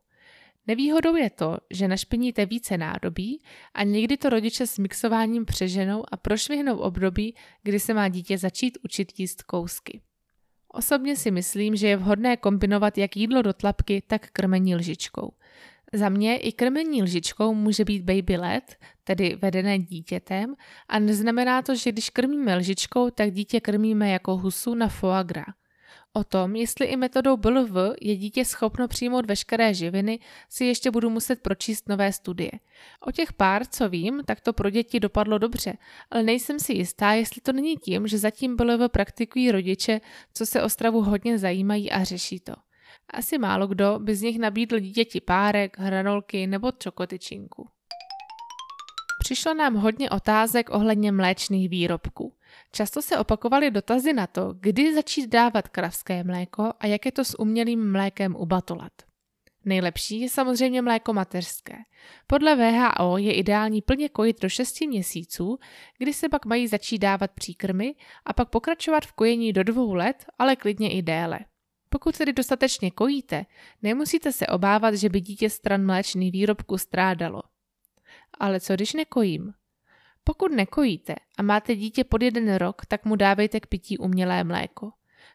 Nevýhodou 0.67 1.17
je 1.17 1.31
to, 1.31 1.59
že 1.71 1.89
našpiníte 1.89 2.47
více 2.47 2.79
nádobí 2.79 3.43
a 3.75 3.83
někdy 3.85 4.17
to 4.17 4.29
rodiče 4.29 4.67
s 4.67 4.79
mixováním 4.79 5.45
přeženou 5.45 6.05
a 6.13 6.17
prošvihnou 6.17 6.77
období, 6.77 7.35
kdy 7.63 7.81
se 7.81 7.95
má 7.95 8.09
dítě 8.09 8.39
začít 8.39 8.79
učit 8.85 9.13
jíst 9.21 9.43
kousky. 9.43 10.01
Osobně 10.69 11.17
si 11.17 11.31
myslím, 11.31 11.77
že 11.77 11.89
je 11.89 11.97
vhodné 11.97 12.37
kombinovat 12.37 12.99
jak 12.99 13.17
jídlo 13.17 13.43
do 13.43 13.53
tlapky, 13.53 14.03
tak 14.07 14.31
krmení 14.31 14.77
lžičkou. 14.77 15.33
Za 15.93 16.09
mě 16.09 16.37
i 16.37 16.53
krmení 16.53 17.03
lžičkou 17.03 17.55
může 17.55 17.85
být 17.85 18.03
baby 18.03 18.37
led, 18.37 18.77
tedy 19.05 19.39
vedené 19.43 19.79
dítětem, 19.79 20.55
a 20.89 20.99
neznamená 20.99 21.63
to, 21.63 21.75
že 21.75 21.93
když 21.93 22.11
krmíme 22.11 22.57
lžičkou, 22.57 23.11
tak 23.11 23.31
dítě 23.31 23.61
krmíme 23.61 24.11
jako 24.11 24.37
husu 24.37 24.75
na 24.75 24.89
foie 24.89 25.25
gras. 25.25 25.55
O 26.13 26.25
tom, 26.25 26.57
jestli 26.57 26.87
i 26.87 26.97
metodou 26.97 27.37
BLV 27.37 27.97
je 28.01 28.17
dítě 28.17 28.45
schopno 28.45 28.89
přijmout 28.89 29.27
veškeré 29.27 29.75
živiny, 29.75 30.19
si 30.49 30.65
ještě 30.65 30.91
budu 30.91 31.11
muset 31.11 31.43
pročíst 31.43 31.89
nové 31.89 32.13
studie. 32.13 32.51
O 33.07 33.13
těch 33.13 33.33
pár, 33.33 33.67
co 33.67 33.89
vím, 33.89 34.23
tak 34.27 34.41
to 34.41 34.53
pro 34.53 34.71
děti 34.71 35.01
dopadlo 35.01 35.39
dobře, 35.39 35.73
ale 36.11 36.23
nejsem 36.23 36.59
si 36.59 36.73
jistá, 36.73 37.13
jestli 37.13 37.41
to 37.41 37.53
není 37.53 37.77
tím, 37.77 38.07
že 38.07 38.19
zatím 38.19 38.57
BLV 38.57 38.91
praktikují 38.91 39.53
rodiče, 39.53 40.01
co 40.35 40.47
se 40.47 40.63
o 40.63 40.69
stravu 40.69 41.03
hodně 41.03 41.39
zajímají 41.39 41.91
a 41.91 42.05
řeší 42.05 42.41
to. 42.41 42.53
Asi 43.11 43.39
málo 43.39 43.67
kdo 43.67 43.99
by 43.99 44.17
z 44.17 44.23
nich 44.23 44.39
nabídl 44.39 44.79
dítěti 44.79 45.21
párek, 45.21 45.79
hranolky 45.79 46.47
nebo 46.47 46.73
čokotyčinku. 46.79 47.69
Přišlo 49.19 49.55
nám 49.55 49.75
hodně 49.75 50.11
otázek 50.11 50.71
ohledně 50.71 51.13
mléčných 51.13 51.69
výrobků. 51.69 52.35
Často 52.73 53.03
se 53.03 53.19
opakovaly 53.19 53.71
dotazy 53.71 54.13
na 54.13 54.27
to, 54.27 54.55
kdy 54.61 54.95
začít 54.95 55.27
dávat 55.27 55.69
kravské 55.69 56.25
mléko 56.25 56.73
a 56.81 56.87
jak 56.87 57.07
je 57.07 57.13
to 57.13 57.25
s 57.25 57.41
umělým 57.41 57.93
mlékem 57.93 58.37
u 58.37 58.47
batolat. 58.47 58.93
Nejlepší 59.65 60.21
je 60.21 60.29
samozřejmě 60.29 60.83
mléko 60.83 61.13
mateřské. 61.13 61.75
Podle 62.27 62.57
VHO 62.57 63.19
je 63.19 63.35
ideální 63.35 63.83
plně 63.83 64.09
kojit 64.09 64.43
do 64.43 64.49
6 64.49 64.81
měsíců, 64.81 65.59
kdy 65.99 66.13
se 66.13 66.29
pak 66.29 66.47
mají 66.47 66.69
začít 66.69 66.99
dávat 66.99 67.31
příkrmy 67.31 67.95
a 68.25 68.33
pak 68.33 68.49
pokračovat 68.49 69.07
v 69.07 69.13
kojení 69.13 69.53
do 69.53 69.63
dvou 69.63 69.95
let, 69.95 70.25
ale 70.39 70.57
klidně 70.57 70.93
i 70.93 71.03
déle. 71.03 71.39
Pokud 71.89 72.19
tedy 72.19 72.33
dostatečně 72.33 72.91
kojíte, 72.91 73.47
nemusíte 73.83 74.33
se 74.33 74.47
obávat, 74.47 74.95
že 74.95 75.09
by 75.09 75.21
dítě 75.21 75.51
stran 75.51 75.87
mléčných 75.87 76.33
výrobků 76.33 76.79
strádalo. 76.79 77.43
Ale 78.39 78.61
co 78.61 78.75
když 78.75 78.95
nekojím? 78.95 79.53
Pokud 80.25 80.53
nekojíte 80.53 81.15
a 81.39 81.43
máte 81.43 81.77
dítě 81.77 82.05
pod 82.05 82.23
jeden 82.23 82.55
rok, 82.55 82.87
tak 82.87 83.05
mu 83.05 83.17
dávejte 83.17 83.61
k 83.61 83.67
pití 83.67 83.99
umělé 83.99 84.45
mléko. 84.45 84.91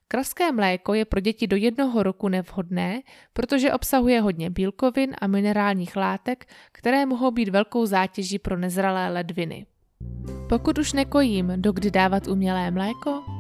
Kravské 0.07 0.51
mléko 0.51 0.93
je 0.93 1.05
pro 1.05 1.19
děti 1.19 1.47
do 1.47 1.55
jednoho 1.55 2.03
roku 2.03 2.27
nevhodné, 2.27 3.01
protože 3.33 3.73
obsahuje 3.73 4.21
hodně 4.21 4.49
bílkovin 4.49 5.15
a 5.21 5.27
minerálních 5.27 5.95
látek, 5.95 6.45
které 6.71 7.05
mohou 7.05 7.31
být 7.31 7.49
velkou 7.49 7.85
zátěží 7.85 8.39
pro 8.39 8.57
nezralé 8.57 9.09
ledviny. 9.09 9.65
Pokud 10.49 10.77
už 10.77 10.93
nekojím, 10.93 11.51
dokdy 11.55 11.91
dávat 11.91 12.27
umělé 12.27 12.71
mléko? 12.71 13.32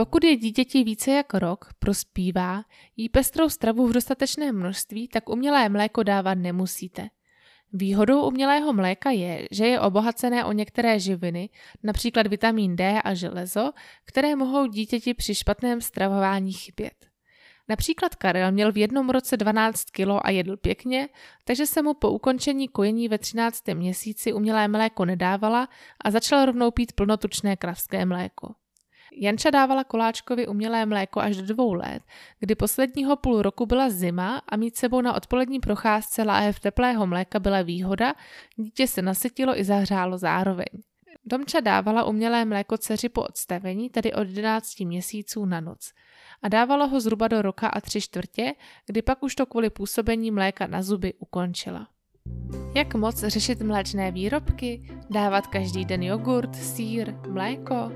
Pokud 0.00 0.24
je 0.24 0.36
dítěti 0.36 0.84
více 0.84 1.10
jak 1.10 1.34
rok, 1.34 1.68
prospívá, 1.78 2.64
jí 2.96 3.08
pestrou 3.08 3.48
stravu 3.48 3.86
v 3.86 3.92
dostatečném 3.92 4.56
množství, 4.56 5.08
tak 5.08 5.28
umělé 5.28 5.68
mléko 5.68 6.02
dávat 6.02 6.34
nemusíte. 6.34 7.08
Výhodou 7.72 8.26
umělého 8.28 8.72
mléka 8.72 9.10
je, 9.10 9.48
že 9.50 9.66
je 9.66 9.80
obohacené 9.80 10.44
o 10.44 10.52
některé 10.52 10.98
živiny, 10.98 11.48
například 11.82 12.26
vitamin 12.26 12.76
D 12.76 13.02
a 13.02 13.14
železo, 13.14 13.72
které 14.04 14.36
mohou 14.36 14.66
dítěti 14.66 15.14
při 15.14 15.34
špatném 15.34 15.80
stravování 15.80 16.52
chybět. 16.52 17.06
Například 17.68 18.14
Karel 18.14 18.52
měl 18.52 18.72
v 18.72 18.78
jednom 18.78 19.10
roce 19.10 19.36
12 19.36 19.84
kg 19.84 20.08
a 20.22 20.30
jedl 20.30 20.56
pěkně, 20.56 21.08
takže 21.44 21.66
se 21.66 21.82
mu 21.82 21.94
po 21.94 22.10
ukončení 22.10 22.68
kojení 22.68 23.08
ve 23.08 23.18
13. 23.18 23.68
měsíci 23.74 24.32
umělé 24.32 24.68
mléko 24.68 25.04
nedávala 25.04 25.68
a 26.04 26.10
začal 26.10 26.44
rovnou 26.44 26.70
pít 26.70 26.92
plnotučné 26.92 27.56
kravské 27.56 28.04
mléko. 28.04 28.54
Janča 29.16 29.50
dávala 29.50 29.84
koláčkovi 29.84 30.46
umělé 30.46 30.86
mléko 30.86 31.20
až 31.20 31.36
do 31.36 31.54
dvou 31.54 31.72
let, 31.72 32.02
kdy 32.40 32.54
posledního 32.54 33.16
půl 33.16 33.42
roku 33.42 33.66
byla 33.66 33.90
zima 33.90 34.42
a 34.48 34.56
mít 34.56 34.76
sebou 34.76 35.00
na 35.00 35.14
odpolední 35.14 35.60
procházce 35.60 36.22
láhev 36.22 36.60
teplého 36.60 37.06
mléka 37.06 37.38
byla 37.38 37.62
výhoda, 37.62 38.14
dítě 38.56 38.86
se 38.86 39.02
nasytilo 39.02 39.58
i 39.58 39.64
zahřálo 39.64 40.18
zároveň. 40.18 40.66
Domča 41.24 41.60
dávala 41.60 42.04
umělé 42.04 42.44
mléko 42.44 42.78
dceři 42.78 43.08
po 43.08 43.22
odstavení, 43.22 43.90
tedy 43.90 44.12
od 44.12 44.28
11 44.28 44.80
měsíců 44.80 45.44
na 45.44 45.60
noc. 45.60 45.92
A 46.42 46.48
dávalo 46.48 46.88
ho 46.88 47.00
zhruba 47.00 47.28
do 47.28 47.42
roka 47.42 47.68
a 47.68 47.80
tři 47.80 48.00
čtvrtě, 48.00 48.54
kdy 48.86 49.02
pak 49.02 49.22
už 49.22 49.34
to 49.34 49.46
kvůli 49.46 49.70
působení 49.70 50.30
mléka 50.30 50.66
na 50.66 50.82
zuby 50.82 51.14
ukončila. 51.18 51.88
Jak 52.74 52.94
moc 52.94 53.24
řešit 53.24 53.62
mléčné 53.62 54.10
výrobky? 54.10 54.90
Dávat 55.10 55.46
každý 55.46 55.84
den 55.84 56.02
jogurt, 56.02 56.56
sír, 56.56 57.14
mléko? 57.28 57.92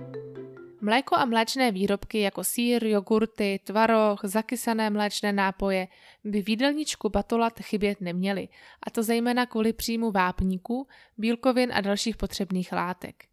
Mléko 0.84 1.16
a 1.16 1.24
mléčné 1.24 1.72
výrobky 1.72 2.20
jako 2.20 2.44
sír, 2.44 2.84
jogurty, 2.84 3.60
tvaroh, 3.64 4.20
zakysané 4.24 4.90
mléčné 4.90 5.32
nápoje 5.32 5.88
by 6.24 6.42
v 6.42 6.48
jídelníčku 6.48 7.08
batolat 7.08 7.60
chybět 7.60 8.00
neměly, 8.00 8.48
a 8.86 8.90
to 8.90 9.02
zejména 9.02 9.46
kvůli 9.46 9.72
příjmu 9.72 10.10
vápníků, 10.10 10.86
bílkovin 11.18 11.72
a 11.74 11.80
dalších 11.80 12.16
potřebných 12.16 12.72
látek. 12.72 13.24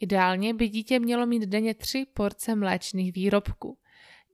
Ideálně 0.00 0.54
by 0.54 0.68
dítě 0.68 0.98
mělo 0.98 1.26
mít 1.26 1.42
denně 1.42 1.74
3 1.74 2.06
porce 2.14 2.54
mléčných 2.54 3.12
výrobků. 3.12 3.78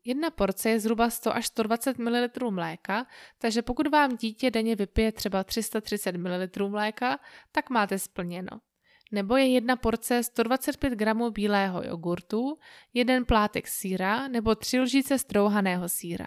Jedna 0.04 0.30
porce 0.30 0.70
je 0.70 0.80
zhruba 0.80 1.10
100 1.10 1.36
až 1.36 1.46
120 1.46 1.98
ml 1.98 2.50
mléka, 2.50 3.06
takže 3.38 3.62
pokud 3.62 3.86
vám 3.86 4.16
dítě 4.16 4.50
denně 4.50 4.76
vypije 4.76 5.12
třeba 5.12 5.44
330 5.44 6.16
ml 6.16 6.68
mléka, 6.68 7.18
tak 7.52 7.70
máte 7.70 7.98
splněno 7.98 8.60
nebo 9.12 9.36
je 9.36 9.46
jedna 9.46 9.76
porce 9.76 10.22
125 10.22 10.92
gramů 10.92 11.30
bílého 11.30 11.82
jogurtu, 11.82 12.58
jeden 12.94 13.24
plátek 13.24 13.68
síra 13.68 14.28
nebo 14.28 14.54
tři 14.54 14.80
lžíce 14.80 15.18
strouhaného 15.18 15.88
síra. 15.88 16.26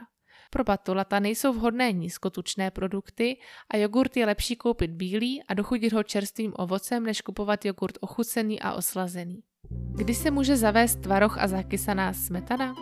Pro 0.49 0.63
batulata 0.63 1.19
nejsou 1.19 1.53
vhodné 1.53 1.91
nízkotučné 1.91 2.71
produkty 2.71 3.37
a 3.69 3.77
jogurt 3.77 4.17
je 4.17 4.25
lepší 4.25 4.55
koupit 4.55 4.91
bílý 4.91 5.43
a 5.43 5.53
dochudit 5.53 5.93
ho 5.93 6.03
čerstvým 6.03 6.53
ovocem, 6.55 7.03
než 7.03 7.21
kupovat 7.21 7.65
jogurt 7.65 7.97
ochucený 8.01 8.61
a 8.61 8.73
oslazený. 8.73 9.43
Kdy 9.95 10.15
se 10.15 10.31
může 10.31 10.57
zavést 10.57 10.95
tvaroh 10.95 11.37
a 11.37 11.47
zakysaná 11.47 12.13
smetana? 12.13 12.75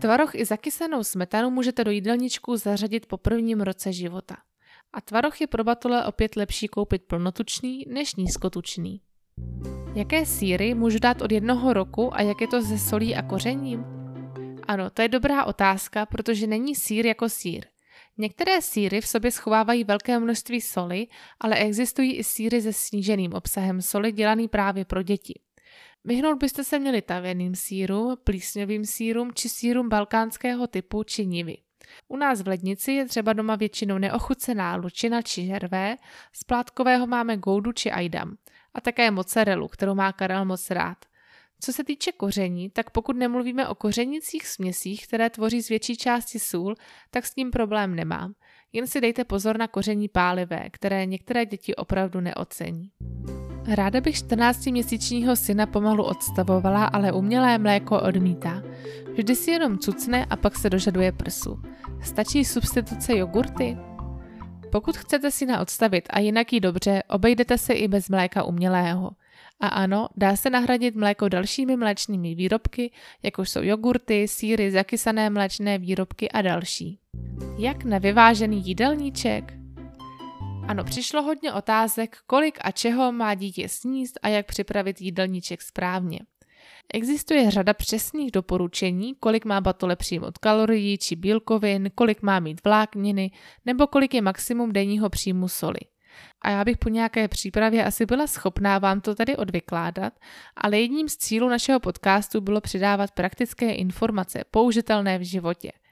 Tvaroh 0.00 0.34
i 0.34 0.44
zakysanou 0.44 1.04
smetanu 1.04 1.50
můžete 1.50 1.84
do 1.84 1.90
jídelníčku 1.90 2.56
zařadit 2.56 3.06
po 3.06 3.16
prvním 3.16 3.60
roce 3.60 3.92
života. 3.92 4.36
A 4.92 5.00
tvaroh 5.00 5.40
je 5.40 5.46
pro 5.46 5.64
batule 5.64 6.06
opět 6.06 6.36
lepší 6.36 6.68
koupit 6.68 7.02
plnotučný 7.02 7.84
než 7.88 8.14
nízkotučný. 8.14 9.00
Jaké 9.96 10.26
síry 10.26 10.74
můžu 10.74 10.98
dát 10.98 11.22
od 11.22 11.32
jednoho 11.32 11.72
roku 11.72 12.14
a 12.14 12.22
jak 12.22 12.40
je 12.40 12.48
to 12.48 12.62
se 12.62 12.78
solí 12.78 13.16
a 13.16 13.22
kořením? 13.22 13.84
Ano, 14.68 14.90
to 14.90 15.02
je 15.02 15.08
dobrá 15.08 15.44
otázka, 15.44 16.06
protože 16.06 16.46
není 16.46 16.74
sír 16.74 17.06
jako 17.06 17.28
sír. 17.28 17.64
Některé 18.18 18.62
síry 18.62 19.00
v 19.00 19.06
sobě 19.06 19.30
schovávají 19.30 19.84
velké 19.84 20.18
množství 20.18 20.60
soli, 20.60 21.06
ale 21.40 21.56
existují 21.56 22.16
i 22.16 22.24
síry 22.24 22.62
se 22.62 22.72
sníženým 22.72 23.32
obsahem 23.32 23.82
soli 23.82 24.12
dělaný 24.12 24.48
právě 24.48 24.84
pro 24.84 25.02
děti. 25.02 25.40
Vyhnout 26.04 26.38
byste 26.38 26.64
se 26.64 26.78
měli 26.78 27.02
taveným 27.02 27.54
sírům, 27.54 28.16
plísňovým 28.24 28.84
sírům 28.84 29.34
či 29.34 29.48
sírům 29.48 29.88
balkánského 29.88 30.66
typu 30.66 31.02
či 31.02 31.26
nivy. 31.26 31.56
U 32.08 32.16
nás 32.16 32.42
v 32.42 32.48
lednici 32.48 32.92
je 32.92 33.06
třeba 33.06 33.32
doma 33.32 33.56
většinou 33.56 33.98
neochucená 33.98 34.76
lučina 34.76 35.22
či 35.22 35.46
žervé, 35.46 35.96
z 36.32 36.44
plátkového 36.44 37.06
máme 37.06 37.36
goudu 37.36 37.72
či 37.72 37.90
ajdam 37.90 38.36
a 38.76 38.80
také 38.80 39.10
mozzarellu, 39.10 39.68
kterou 39.68 39.94
má 39.94 40.12
Karel 40.12 40.44
moc 40.44 40.70
rád. 40.70 40.98
Co 41.60 41.72
se 41.72 41.84
týče 41.84 42.12
koření, 42.12 42.70
tak 42.70 42.90
pokud 42.90 43.16
nemluvíme 43.16 43.68
o 43.68 43.74
kořenicích 43.74 44.46
směsích, 44.46 45.06
které 45.06 45.30
tvoří 45.30 45.62
z 45.62 45.68
větší 45.68 45.96
části 45.96 46.38
sůl, 46.38 46.74
tak 47.10 47.26
s 47.26 47.34
tím 47.34 47.50
problém 47.50 47.94
nemám. 47.94 48.34
Jen 48.72 48.86
si 48.86 49.00
dejte 49.00 49.24
pozor 49.24 49.58
na 49.58 49.68
koření 49.68 50.08
pálivé, 50.08 50.68
které 50.70 51.06
některé 51.06 51.46
děti 51.46 51.76
opravdu 51.76 52.20
neocení. 52.20 52.90
Ráda 53.68 54.00
bych 54.00 54.14
14-měsíčního 54.16 55.36
syna 55.36 55.66
pomalu 55.66 56.04
odstavovala, 56.04 56.84
ale 56.84 57.12
umělé 57.12 57.58
mléko 57.58 58.00
odmítá. 58.00 58.62
Vždy 59.14 59.36
si 59.36 59.50
jenom 59.50 59.78
cucne 59.78 60.24
a 60.24 60.36
pak 60.36 60.58
se 60.58 60.70
dožaduje 60.70 61.12
prsu. 61.12 61.62
Stačí 62.02 62.44
substituce 62.44 63.16
jogurty? 63.16 63.76
Pokud 64.76 64.96
chcete 64.96 65.30
syna 65.30 65.60
odstavit 65.60 66.08
a 66.10 66.18
jinak 66.18 66.52
jí 66.52 66.60
dobře, 66.60 67.02
obejdete 67.08 67.58
se 67.58 67.72
i 67.72 67.88
bez 67.88 68.08
mléka 68.08 68.42
umělého. 68.42 69.10
A 69.60 69.68
ano, 69.68 70.08
dá 70.16 70.36
se 70.36 70.50
nahradit 70.50 70.94
mléko 70.96 71.28
dalšími 71.28 71.76
mléčnými 71.76 72.34
výrobky, 72.34 72.92
jako 73.22 73.44
jsou 73.44 73.62
jogurty, 73.62 74.28
síry, 74.28 74.70
zakysané 74.70 75.30
mléčné 75.30 75.78
výrobky 75.78 76.30
a 76.30 76.42
další. 76.42 76.98
Jak 77.58 77.84
na 77.84 77.98
vyvážený 77.98 78.66
jídelníček? 78.66 79.52
Ano, 80.68 80.84
přišlo 80.84 81.22
hodně 81.22 81.52
otázek, 81.52 82.16
kolik 82.26 82.58
a 82.60 82.70
čeho 82.70 83.12
má 83.12 83.34
dítě 83.34 83.68
sníst 83.68 84.18
a 84.22 84.28
jak 84.28 84.46
připravit 84.46 85.00
jídelníček 85.00 85.62
správně. 85.62 86.20
Existuje 86.94 87.50
řada 87.50 87.74
přesných 87.74 88.30
doporučení, 88.30 89.14
kolik 89.20 89.44
má 89.44 89.60
batole 89.60 89.96
přijmout 89.96 90.38
kalorií 90.38 90.98
či 90.98 91.16
bílkovin, 91.16 91.90
kolik 91.94 92.22
má 92.22 92.40
mít 92.40 92.64
vlákniny 92.64 93.30
nebo 93.66 93.86
kolik 93.86 94.14
je 94.14 94.22
maximum 94.22 94.72
denního 94.72 95.10
příjmu 95.10 95.48
soli. 95.48 95.80
A 96.42 96.50
já 96.50 96.64
bych 96.64 96.78
po 96.78 96.88
nějaké 96.88 97.28
přípravě 97.28 97.84
asi 97.84 98.06
byla 98.06 98.26
schopná 98.26 98.78
vám 98.78 99.00
to 99.00 99.14
tady 99.14 99.36
odvykládat, 99.36 100.12
ale 100.56 100.80
jedním 100.80 101.08
z 101.08 101.16
cílů 101.16 101.48
našeho 101.48 101.80
podcastu 101.80 102.40
bylo 102.40 102.60
přidávat 102.60 103.10
praktické 103.10 103.72
informace, 103.72 104.44
použitelné 104.50 105.18
v 105.18 105.22
životě– 105.22 105.72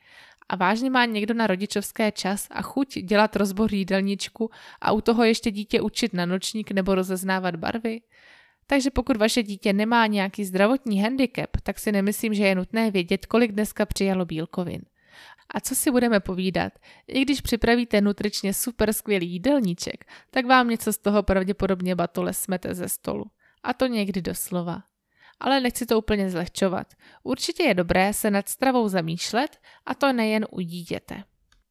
a 0.49 0.57
vážně 0.57 0.91
má 0.91 1.05
někdo 1.05 1.35
na 1.35 1.47
rodičovské 1.47 2.13
čas 2.13 2.47
a 2.51 2.63
chuť 2.63 2.99
dělat 2.99 3.37
rozbor 3.37 3.75
jídelníčku 3.75 4.51
a 4.81 4.93
u 4.93 5.01
toho 5.01 5.25
ještě 5.25 5.51
dítě 5.51 5.81
učit 5.81 6.15
na 6.15 6.27
nočník 6.27 6.71
nebo 6.71 6.95
rozeznávat 6.95 7.57
barvy? 7.57 8.01
Takže 8.67 8.91
pokud 8.91 9.17
vaše 9.17 9.43
dítě 9.43 9.73
nemá 9.73 10.07
nějaký 10.07 10.45
zdravotní 10.45 11.03
handicap, 11.03 11.51
tak 11.63 11.79
si 11.79 11.93
nemyslím, 11.93 12.35
že 12.35 12.47
je 12.47 12.55
nutné 12.55 12.91
vědět, 12.91 13.27
kolik 13.27 13.53
dneska 13.53 13.87
přijalo 13.87 14.25
bílkovin. 14.25 14.83
A 15.55 15.61
co 15.61 15.75
si 15.75 15.91
budeme 15.91 16.21
povídat, 16.21 16.73
i 17.07 17.21
když 17.21 17.41
připravíte 17.41 18.01
nutričně 18.01 18.55
super 18.55 18.93
skvělý 18.93 19.31
jídelníček, 19.31 20.05
tak 20.31 20.47
vám 20.47 20.69
něco 20.69 20.93
z 20.93 20.99
toho 20.99 21.23
pravděpodobně 21.23 21.95
batole 21.95 22.33
smete 22.33 22.75
ze 22.75 22.89
stolu. 22.89 23.25
A 23.63 23.73
to 23.73 23.87
někdy 23.87 24.23
doslova 24.23 24.83
ale 25.41 25.61
nechci 25.61 25.87
to 25.87 25.99
úplně 25.99 26.31
zlehčovat. 26.31 26.95
Určitě 27.23 27.63
je 27.63 27.75
dobré 27.75 28.13
se 28.13 28.31
nad 28.31 28.49
stravou 28.49 28.89
zamýšlet 28.89 29.59
a 29.87 29.95
to 29.95 30.13
nejen 30.13 30.47
u 30.51 30.61
dítěte. 30.61 31.25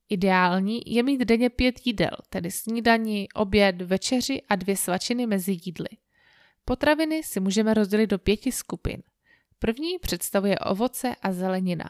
Ideální 0.09 0.81
je 0.85 1.03
mít 1.03 1.21
denně 1.21 1.49
pět 1.49 1.75
jídel, 1.85 2.11
tedy 2.29 2.51
snídani, 2.51 3.27
oběd, 3.35 3.81
večeři 3.81 4.41
a 4.49 4.55
dvě 4.55 4.77
svačiny 4.77 5.27
mezi 5.27 5.57
jídly. 5.65 5.87
Potraviny 6.65 7.23
si 7.23 7.39
můžeme 7.39 7.73
rozdělit 7.73 8.07
do 8.07 8.19
pěti 8.19 8.51
skupin. 8.51 9.03
První 9.59 9.99
představuje 9.99 10.59
ovoce 10.59 11.15
a 11.21 11.31
zelenina. 11.31 11.89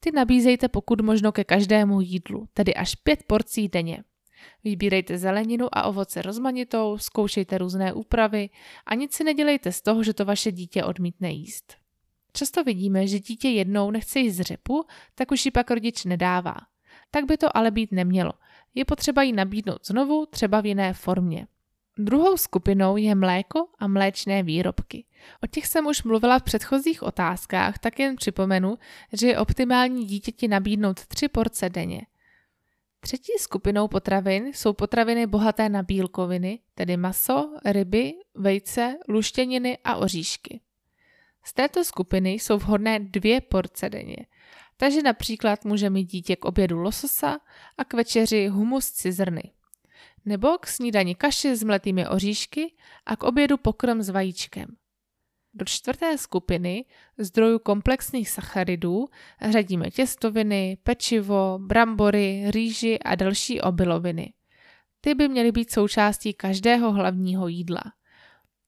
Ty 0.00 0.10
nabízejte 0.12 0.68
pokud 0.68 1.00
možno 1.00 1.32
ke 1.32 1.44
každému 1.44 2.00
jídlu, 2.00 2.48
tedy 2.54 2.74
až 2.74 2.94
pět 2.94 3.22
porcí 3.26 3.68
denně. 3.68 4.04
Vybírejte 4.64 5.18
zeleninu 5.18 5.68
a 5.72 5.84
ovoce 5.84 6.22
rozmanitou, 6.22 6.98
zkoušejte 6.98 7.58
různé 7.58 7.92
úpravy 7.92 8.50
a 8.86 8.94
nic 8.94 9.12
si 9.12 9.24
nedělejte 9.24 9.72
z 9.72 9.82
toho, 9.82 10.02
že 10.02 10.14
to 10.14 10.24
vaše 10.24 10.52
dítě 10.52 10.84
odmítne 10.84 11.30
jíst. 11.30 11.76
Často 12.32 12.64
vidíme, 12.64 13.06
že 13.06 13.20
dítě 13.20 13.48
jednou 13.48 13.90
nechce 13.90 14.20
jíst 14.20 14.40
řepu, 14.40 14.84
tak 15.14 15.30
už 15.30 15.44
ji 15.44 15.50
pak 15.50 15.70
rodič 15.70 16.04
nedává. 16.04 16.56
Tak 17.10 17.24
by 17.24 17.36
to 17.36 17.56
ale 17.56 17.70
být 17.70 17.92
nemělo. 17.92 18.32
Je 18.74 18.84
potřeba 18.84 19.22
ji 19.22 19.32
nabídnout 19.32 19.86
znovu, 19.86 20.26
třeba 20.26 20.60
v 20.60 20.66
jiné 20.66 20.92
formě. 20.92 21.46
Druhou 21.98 22.36
skupinou 22.36 22.96
je 22.96 23.14
mléko 23.14 23.68
a 23.78 23.86
mléčné 23.86 24.42
výrobky. 24.42 25.04
O 25.42 25.46
těch 25.46 25.66
jsem 25.66 25.86
už 25.86 26.02
mluvila 26.02 26.38
v 26.38 26.42
předchozích 26.42 27.02
otázkách, 27.02 27.78
tak 27.78 27.98
jen 27.98 28.16
připomenu, 28.16 28.78
že 29.12 29.26
je 29.26 29.38
optimální 29.38 30.04
dítěti 30.04 30.48
nabídnout 30.48 31.06
tři 31.06 31.28
porce 31.28 31.68
denně. 31.68 32.06
Třetí 33.00 33.32
skupinou 33.38 33.88
potravin 33.88 34.46
jsou 34.46 34.72
potraviny 34.72 35.26
bohaté 35.26 35.68
na 35.68 35.82
bílkoviny, 35.82 36.58
tedy 36.74 36.96
maso, 36.96 37.52
ryby, 37.64 38.12
vejce, 38.34 38.96
luštěniny 39.08 39.78
a 39.84 39.96
oříšky. 39.96 40.60
Z 41.44 41.52
této 41.52 41.84
skupiny 41.84 42.32
jsou 42.32 42.58
vhodné 42.58 42.98
dvě 43.00 43.40
porce 43.40 43.90
denně, 43.90 44.26
takže 44.76 45.02
například 45.02 45.64
může 45.64 45.90
mít 45.90 46.04
dítě 46.04 46.36
k 46.36 46.44
obědu 46.44 46.78
lososa 46.78 47.40
a 47.78 47.84
k 47.84 47.94
večeři 47.94 48.46
humus 48.46 48.90
cizrny. 48.90 49.42
Nebo 50.24 50.58
k 50.58 50.66
snídani 50.66 51.14
kaši 51.14 51.56
s 51.56 51.62
mletými 51.62 52.08
oříšky 52.08 52.74
a 53.06 53.16
k 53.16 53.22
obědu 53.22 53.56
pokrm 53.56 54.02
s 54.02 54.08
vajíčkem. 54.08 54.76
Do 55.54 55.64
čtvrté 55.64 56.18
skupiny 56.18 56.84
zdrojů 57.18 57.58
komplexních 57.58 58.30
sacharidů 58.30 59.08
řadíme 59.50 59.90
těstoviny, 59.90 60.78
pečivo, 60.82 61.58
brambory, 61.58 62.44
rýži 62.46 62.98
a 62.98 63.14
další 63.14 63.60
obiloviny. 63.60 64.32
Ty 65.00 65.14
by 65.14 65.28
měly 65.28 65.52
být 65.52 65.70
součástí 65.70 66.34
každého 66.34 66.92
hlavního 66.92 67.48
jídla. 67.48 67.82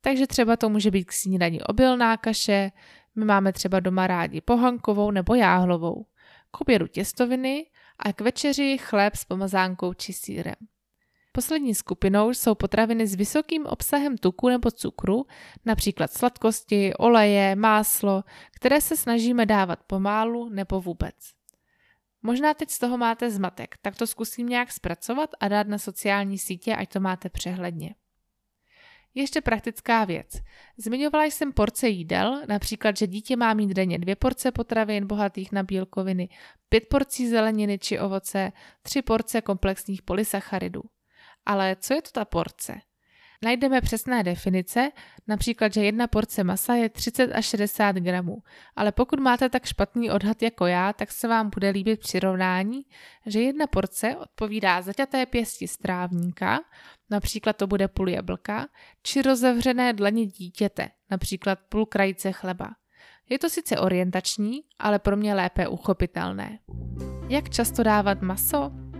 Takže 0.00 0.26
třeba 0.26 0.56
to 0.56 0.68
může 0.68 0.90
být 0.90 1.04
k 1.04 1.12
snídani 1.12 1.62
obilná 1.62 2.16
kaše, 2.16 2.70
my 3.16 3.24
máme 3.24 3.52
třeba 3.52 3.80
doma 3.80 4.06
rádi 4.06 4.40
pohankovou 4.40 5.10
nebo 5.10 5.34
jáhlovou, 5.34 6.06
k 6.50 6.60
obědu 6.60 6.86
těstoviny 6.86 7.66
a 7.98 8.12
k 8.12 8.20
večeři 8.20 8.78
chléb 8.78 9.16
s 9.16 9.24
pomazánkou 9.24 9.94
či 9.94 10.12
sírem. 10.12 10.54
Poslední 11.32 11.74
skupinou 11.74 12.30
jsou 12.30 12.54
potraviny 12.54 13.06
s 13.06 13.14
vysokým 13.14 13.66
obsahem 13.66 14.18
tuku 14.18 14.48
nebo 14.48 14.70
cukru, 14.70 15.26
například 15.64 16.12
sladkosti, 16.12 16.94
oleje, 16.94 17.56
máslo, 17.56 18.24
které 18.56 18.80
se 18.80 18.96
snažíme 18.96 19.46
dávat 19.46 19.78
pomálu 19.86 20.48
nebo 20.48 20.80
vůbec. 20.80 21.14
Možná 22.22 22.54
teď 22.54 22.70
z 22.70 22.78
toho 22.78 22.98
máte 22.98 23.30
zmatek, 23.30 23.74
tak 23.82 23.96
to 23.96 24.06
zkusím 24.06 24.48
nějak 24.48 24.72
zpracovat 24.72 25.30
a 25.40 25.48
dát 25.48 25.66
na 25.66 25.78
sociální 25.78 26.38
sítě, 26.38 26.76
ať 26.76 26.88
to 26.88 27.00
máte 27.00 27.28
přehledně. 27.28 27.94
Ještě 29.14 29.40
praktická 29.40 30.04
věc. 30.04 30.40
Zmiňovala 30.76 31.24
jsem 31.24 31.52
porce 31.52 31.88
jídel, 31.88 32.42
například, 32.48 32.96
že 32.96 33.06
dítě 33.06 33.36
má 33.36 33.54
mít 33.54 33.70
denně 33.70 33.98
dvě 33.98 34.16
porce 34.16 34.52
potravin 34.52 35.06
bohatých 35.06 35.52
na 35.52 35.62
bílkoviny, 35.62 36.28
pět 36.68 36.84
porcí 36.90 37.28
zeleniny 37.28 37.78
či 37.78 37.98
ovoce, 37.98 38.52
tři 38.82 39.02
porce 39.02 39.40
komplexních 39.40 40.02
polysacharidů. 40.02 40.82
Ale 41.46 41.76
co 41.76 41.94
je 41.94 42.02
to 42.02 42.10
ta 42.10 42.24
porce? 42.24 42.80
Najdeme 43.44 43.80
přesné 43.80 44.22
definice, 44.22 44.90
například, 45.28 45.72
že 45.72 45.84
jedna 45.84 46.06
porce 46.06 46.44
masa 46.44 46.74
je 46.74 46.88
30 46.88 47.32
až 47.32 47.46
60 47.46 47.96
gramů, 47.96 48.42
ale 48.76 48.92
pokud 48.92 49.20
máte 49.20 49.48
tak 49.48 49.66
špatný 49.66 50.10
odhad 50.10 50.42
jako 50.42 50.66
já, 50.66 50.92
tak 50.92 51.12
se 51.12 51.28
vám 51.28 51.50
bude 51.54 51.70
líbit 51.70 52.00
přirovnání, 52.00 52.82
že 53.26 53.40
jedna 53.40 53.66
porce 53.66 54.16
odpovídá 54.16 54.82
zaťaté 54.82 55.26
pěsti 55.26 55.68
strávníka, 55.68 56.60
například 57.10 57.56
to 57.56 57.66
bude 57.66 57.88
půl 57.88 58.08
jablka, 58.08 58.68
či 59.02 59.22
rozevřené 59.22 59.92
dlaně 59.92 60.26
dítěte, 60.26 60.88
například 61.10 61.58
půl 61.68 61.86
krajice 61.86 62.32
chleba. 62.32 62.70
Je 63.28 63.38
to 63.38 63.50
sice 63.50 63.78
orientační, 63.78 64.60
ale 64.78 64.98
pro 64.98 65.16
mě 65.16 65.34
lépe 65.34 65.68
uchopitelné. 65.68 66.58
Jak 67.28 67.50
často 67.50 67.82
dávat 67.82 68.22
maso? 68.22 68.91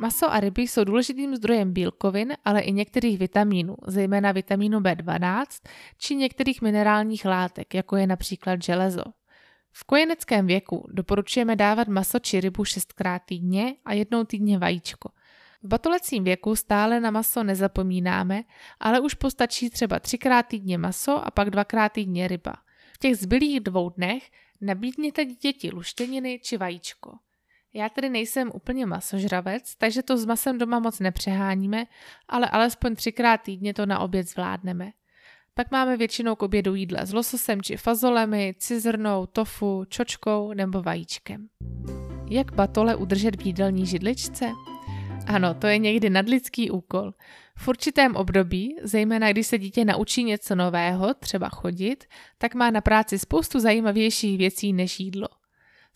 Maso 0.00 0.32
a 0.32 0.40
ryby 0.40 0.62
jsou 0.62 0.84
důležitým 0.84 1.36
zdrojem 1.36 1.72
bílkovin, 1.72 2.36
ale 2.44 2.60
i 2.60 2.72
některých 2.72 3.18
vitamínů, 3.18 3.76
zejména 3.86 4.32
vitamínu 4.32 4.80
B12 4.80 5.46
či 5.98 6.14
některých 6.14 6.62
minerálních 6.62 7.24
látek, 7.24 7.74
jako 7.74 7.96
je 7.96 8.06
například 8.06 8.62
železo. 8.62 9.02
V 9.72 9.84
kojeneckém 9.84 10.46
věku 10.46 10.86
doporučujeme 10.92 11.56
dávat 11.56 11.88
maso 11.88 12.18
či 12.18 12.40
rybu 12.40 12.64
šestkrát 12.64 13.22
týdně 13.26 13.74
a 13.84 13.92
jednou 13.92 14.24
týdně 14.24 14.58
vajíčko. 14.58 15.10
V 15.62 15.68
batolecím 15.68 16.24
věku 16.24 16.56
stále 16.56 17.00
na 17.00 17.10
maso 17.10 17.42
nezapomínáme, 17.42 18.42
ale 18.80 19.00
už 19.00 19.14
postačí 19.14 19.70
třeba 19.70 20.00
třikrát 20.00 20.42
týdně 20.42 20.78
maso 20.78 21.26
a 21.26 21.30
pak 21.30 21.50
dvakrát 21.50 21.92
týdně 21.92 22.28
ryba. 22.28 22.54
V 22.94 22.98
těch 22.98 23.16
zbylých 23.16 23.60
dvou 23.60 23.90
dnech 23.90 24.30
nabídněte 24.60 25.24
dítěti 25.24 25.70
luštěniny 25.70 26.40
či 26.42 26.56
vajíčko. 26.56 27.18
Já 27.76 27.88
tedy 27.88 28.10
nejsem 28.10 28.50
úplně 28.54 28.86
masožravec, 28.86 29.74
takže 29.74 30.02
to 30.02 30.18
s 30.18 30.24
masem 30.24 30.58
doma 30.58 30.78
moc 30.78 31.00
nepřeháníme, 31.00 31.84
ale 32.28 32.48
alespoň 32.48 32.96
třikrát 32.96 33.36
týdně 33.42 33.74
to 33.74 33.86
na 33.86 33.98
oběd 33.98 34.28
zvládneme. 34.28 34.92
Pak 35.54 35.70
máme 35.70 35.96
většinou 35.96 36.36
k 36.36 36.42
obědu 36.42 36.74
jídla 36.74 37.04
s 37.06 37.12
lososem 37.12 37.62
či 37.62 37.76
fazolemi, 37.76 38.54
cizrnou, 38.58 39.26
tofu, 39.26 39.84
čočkou 39.88 40.52
nebo 40.52 40.82
vajíčkem. 40.82 41.48
Jak 42.30 42.54
batole 42.54 42.96
udržet 42.96 43.42
v 43.42 43.46
jídelní 43.46 43.86
židličce? 43.86 44.52
Ano, 45.26 45.54
to 45.54 45.66
je 45.66 45.78
někdy 45.78 46.10
nadlidský 46.10 46.70
úkol. 46.70 47.12
V 47.56 47.68
určitém 47.68 48.16
období, 48.16 48.76
zejména 48.82 49.32
když 49.32 49.46
se 49.46 49.58
dítě 49.58 49.84
naučí 49.84 50.24
něco 50.24 50.54
nového, 50.54 51.14
třeba 51.14 51.48
chodit, 51.48 52.04
tak 52.38 52.54
má 52.54 52.70
na 52.70 52.80
práci 52.80 53.18
spoustu 53.18 53.60
zajímavějších 53.60 54.38
věcí 54.38 54.72
než 54.72 55.00
jídlo. 55.00 55.28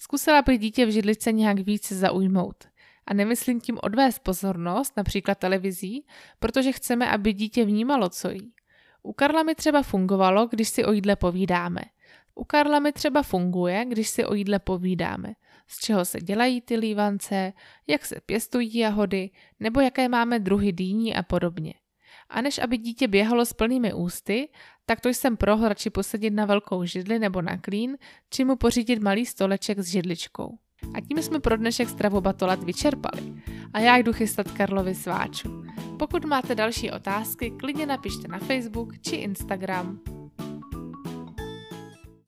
Zkusila 0.02 0.42
bych 0.42 0.58
dítě 0.58 0.86
v 0.86 0.90
židlice 0.90 1.32
nějak 1.32 1.58
víc 1.58 1.92
zaujmout. 1.92 2.64
A 3.06 3.14
nemyslím 3.14 3.60
tím 3.60 3.78
odvést 3.82 4.18
pozornost, 4.18 4.96
například 4.96 5.38
televizí, 5.38 6.06
protože 6.38 6.72
chceme, 6.72 7.10
aby 7.10 7.32
dítě 7.32 7.64
vnímalo, 7.64 8.08
co 8.08 8.30
jí. 8.30 8.52
U 9.02 9.12
Karla 9.12 9.42
mi 9.42 9.54
třeba 9.54 9.82
fungovalo, 9.82 10.46
když 10.46 10.68
si 10.68 10.84
o 10.84 10.92
jídle 10.92 11.16
povídáme. 11.16 11.80
U 12.34 12.44
Karla 12.44 12.78
mi 12.78 12.92
třeba 12.92 13.22
funguje, 13.22 13.84
když 13.84 14.08
si 14.08 14.24
o 14.24 14.34
jídle 14.34 14.58
povídáme. 14.58 15.34
Z 15.66 15.78
čeho 15.78 16.04
se 16.04 16.20
dělají 16.20 16.60
ty 16.60 16.76
lívance, 16.76 17.52
jak 17.86 18.06
se 18.06 18.20
pěstují 18.26 18.78
jahody, 18.78 19.30
nebo 19.60 19.80
jaké 19.80 20.08
máme 20.08 20.38
druhy 20.38 20.72
dýní 20.72 21.14
a 21.14 21.22
podobně. 21.22 21.74
A 22.28 22.40
než 22.40 22.58
aby 22.58 22.78
dítě 22.78 23.08
běhalo 23.08 23.46
s 23.46 23.52
plnými 23.52 23.94
ústy, 23.94 24.48
tak 24.90 25.00
to 25.00 25.08
jsem 25.08 25.36
pro 25.36 25.68
radši 25.68 25.90
posadit 25.90 26.30
na 26.30 26.46
velkou 26.46 26.84
židli 26.84 27.18
nebo 27.18 27.42
na 27.42 27.56
klín, 27.56 27.98
či 28.30 28.44
mu 28.44 28.56
pořídit 28.56 29.02
malý 29.02 29.26
stoleček 29.26 29.78
s 29.78 29.86
židličkou. 29.86 30.58
A 30.94 31.00
tím 31.00 31.22
jsme 31.22 31.40
pro 31.40 31.56
dnešek 31.56 31.88
stravu 31.88 32.20
batolat 32.20 32.64
vyčerpali. 32.64 33.34
A 33.72 33.78
já 33.78 33.96
jdu 33.96 34.12
chystat 34.12 34.50
Karlovi 34.50 34.94
sváču. 34.94 35.64
Pokud 35.98 36.24
máte 36.24 36.54
další 36.54 36.90
otázky, 36.90 37.50
klidně 37.50 37.86
napište 37.86 38.28
na 38.28 38.38
Facebook 38.38 38.98
či 38.98 39.16
Instagram. 39.16 40.00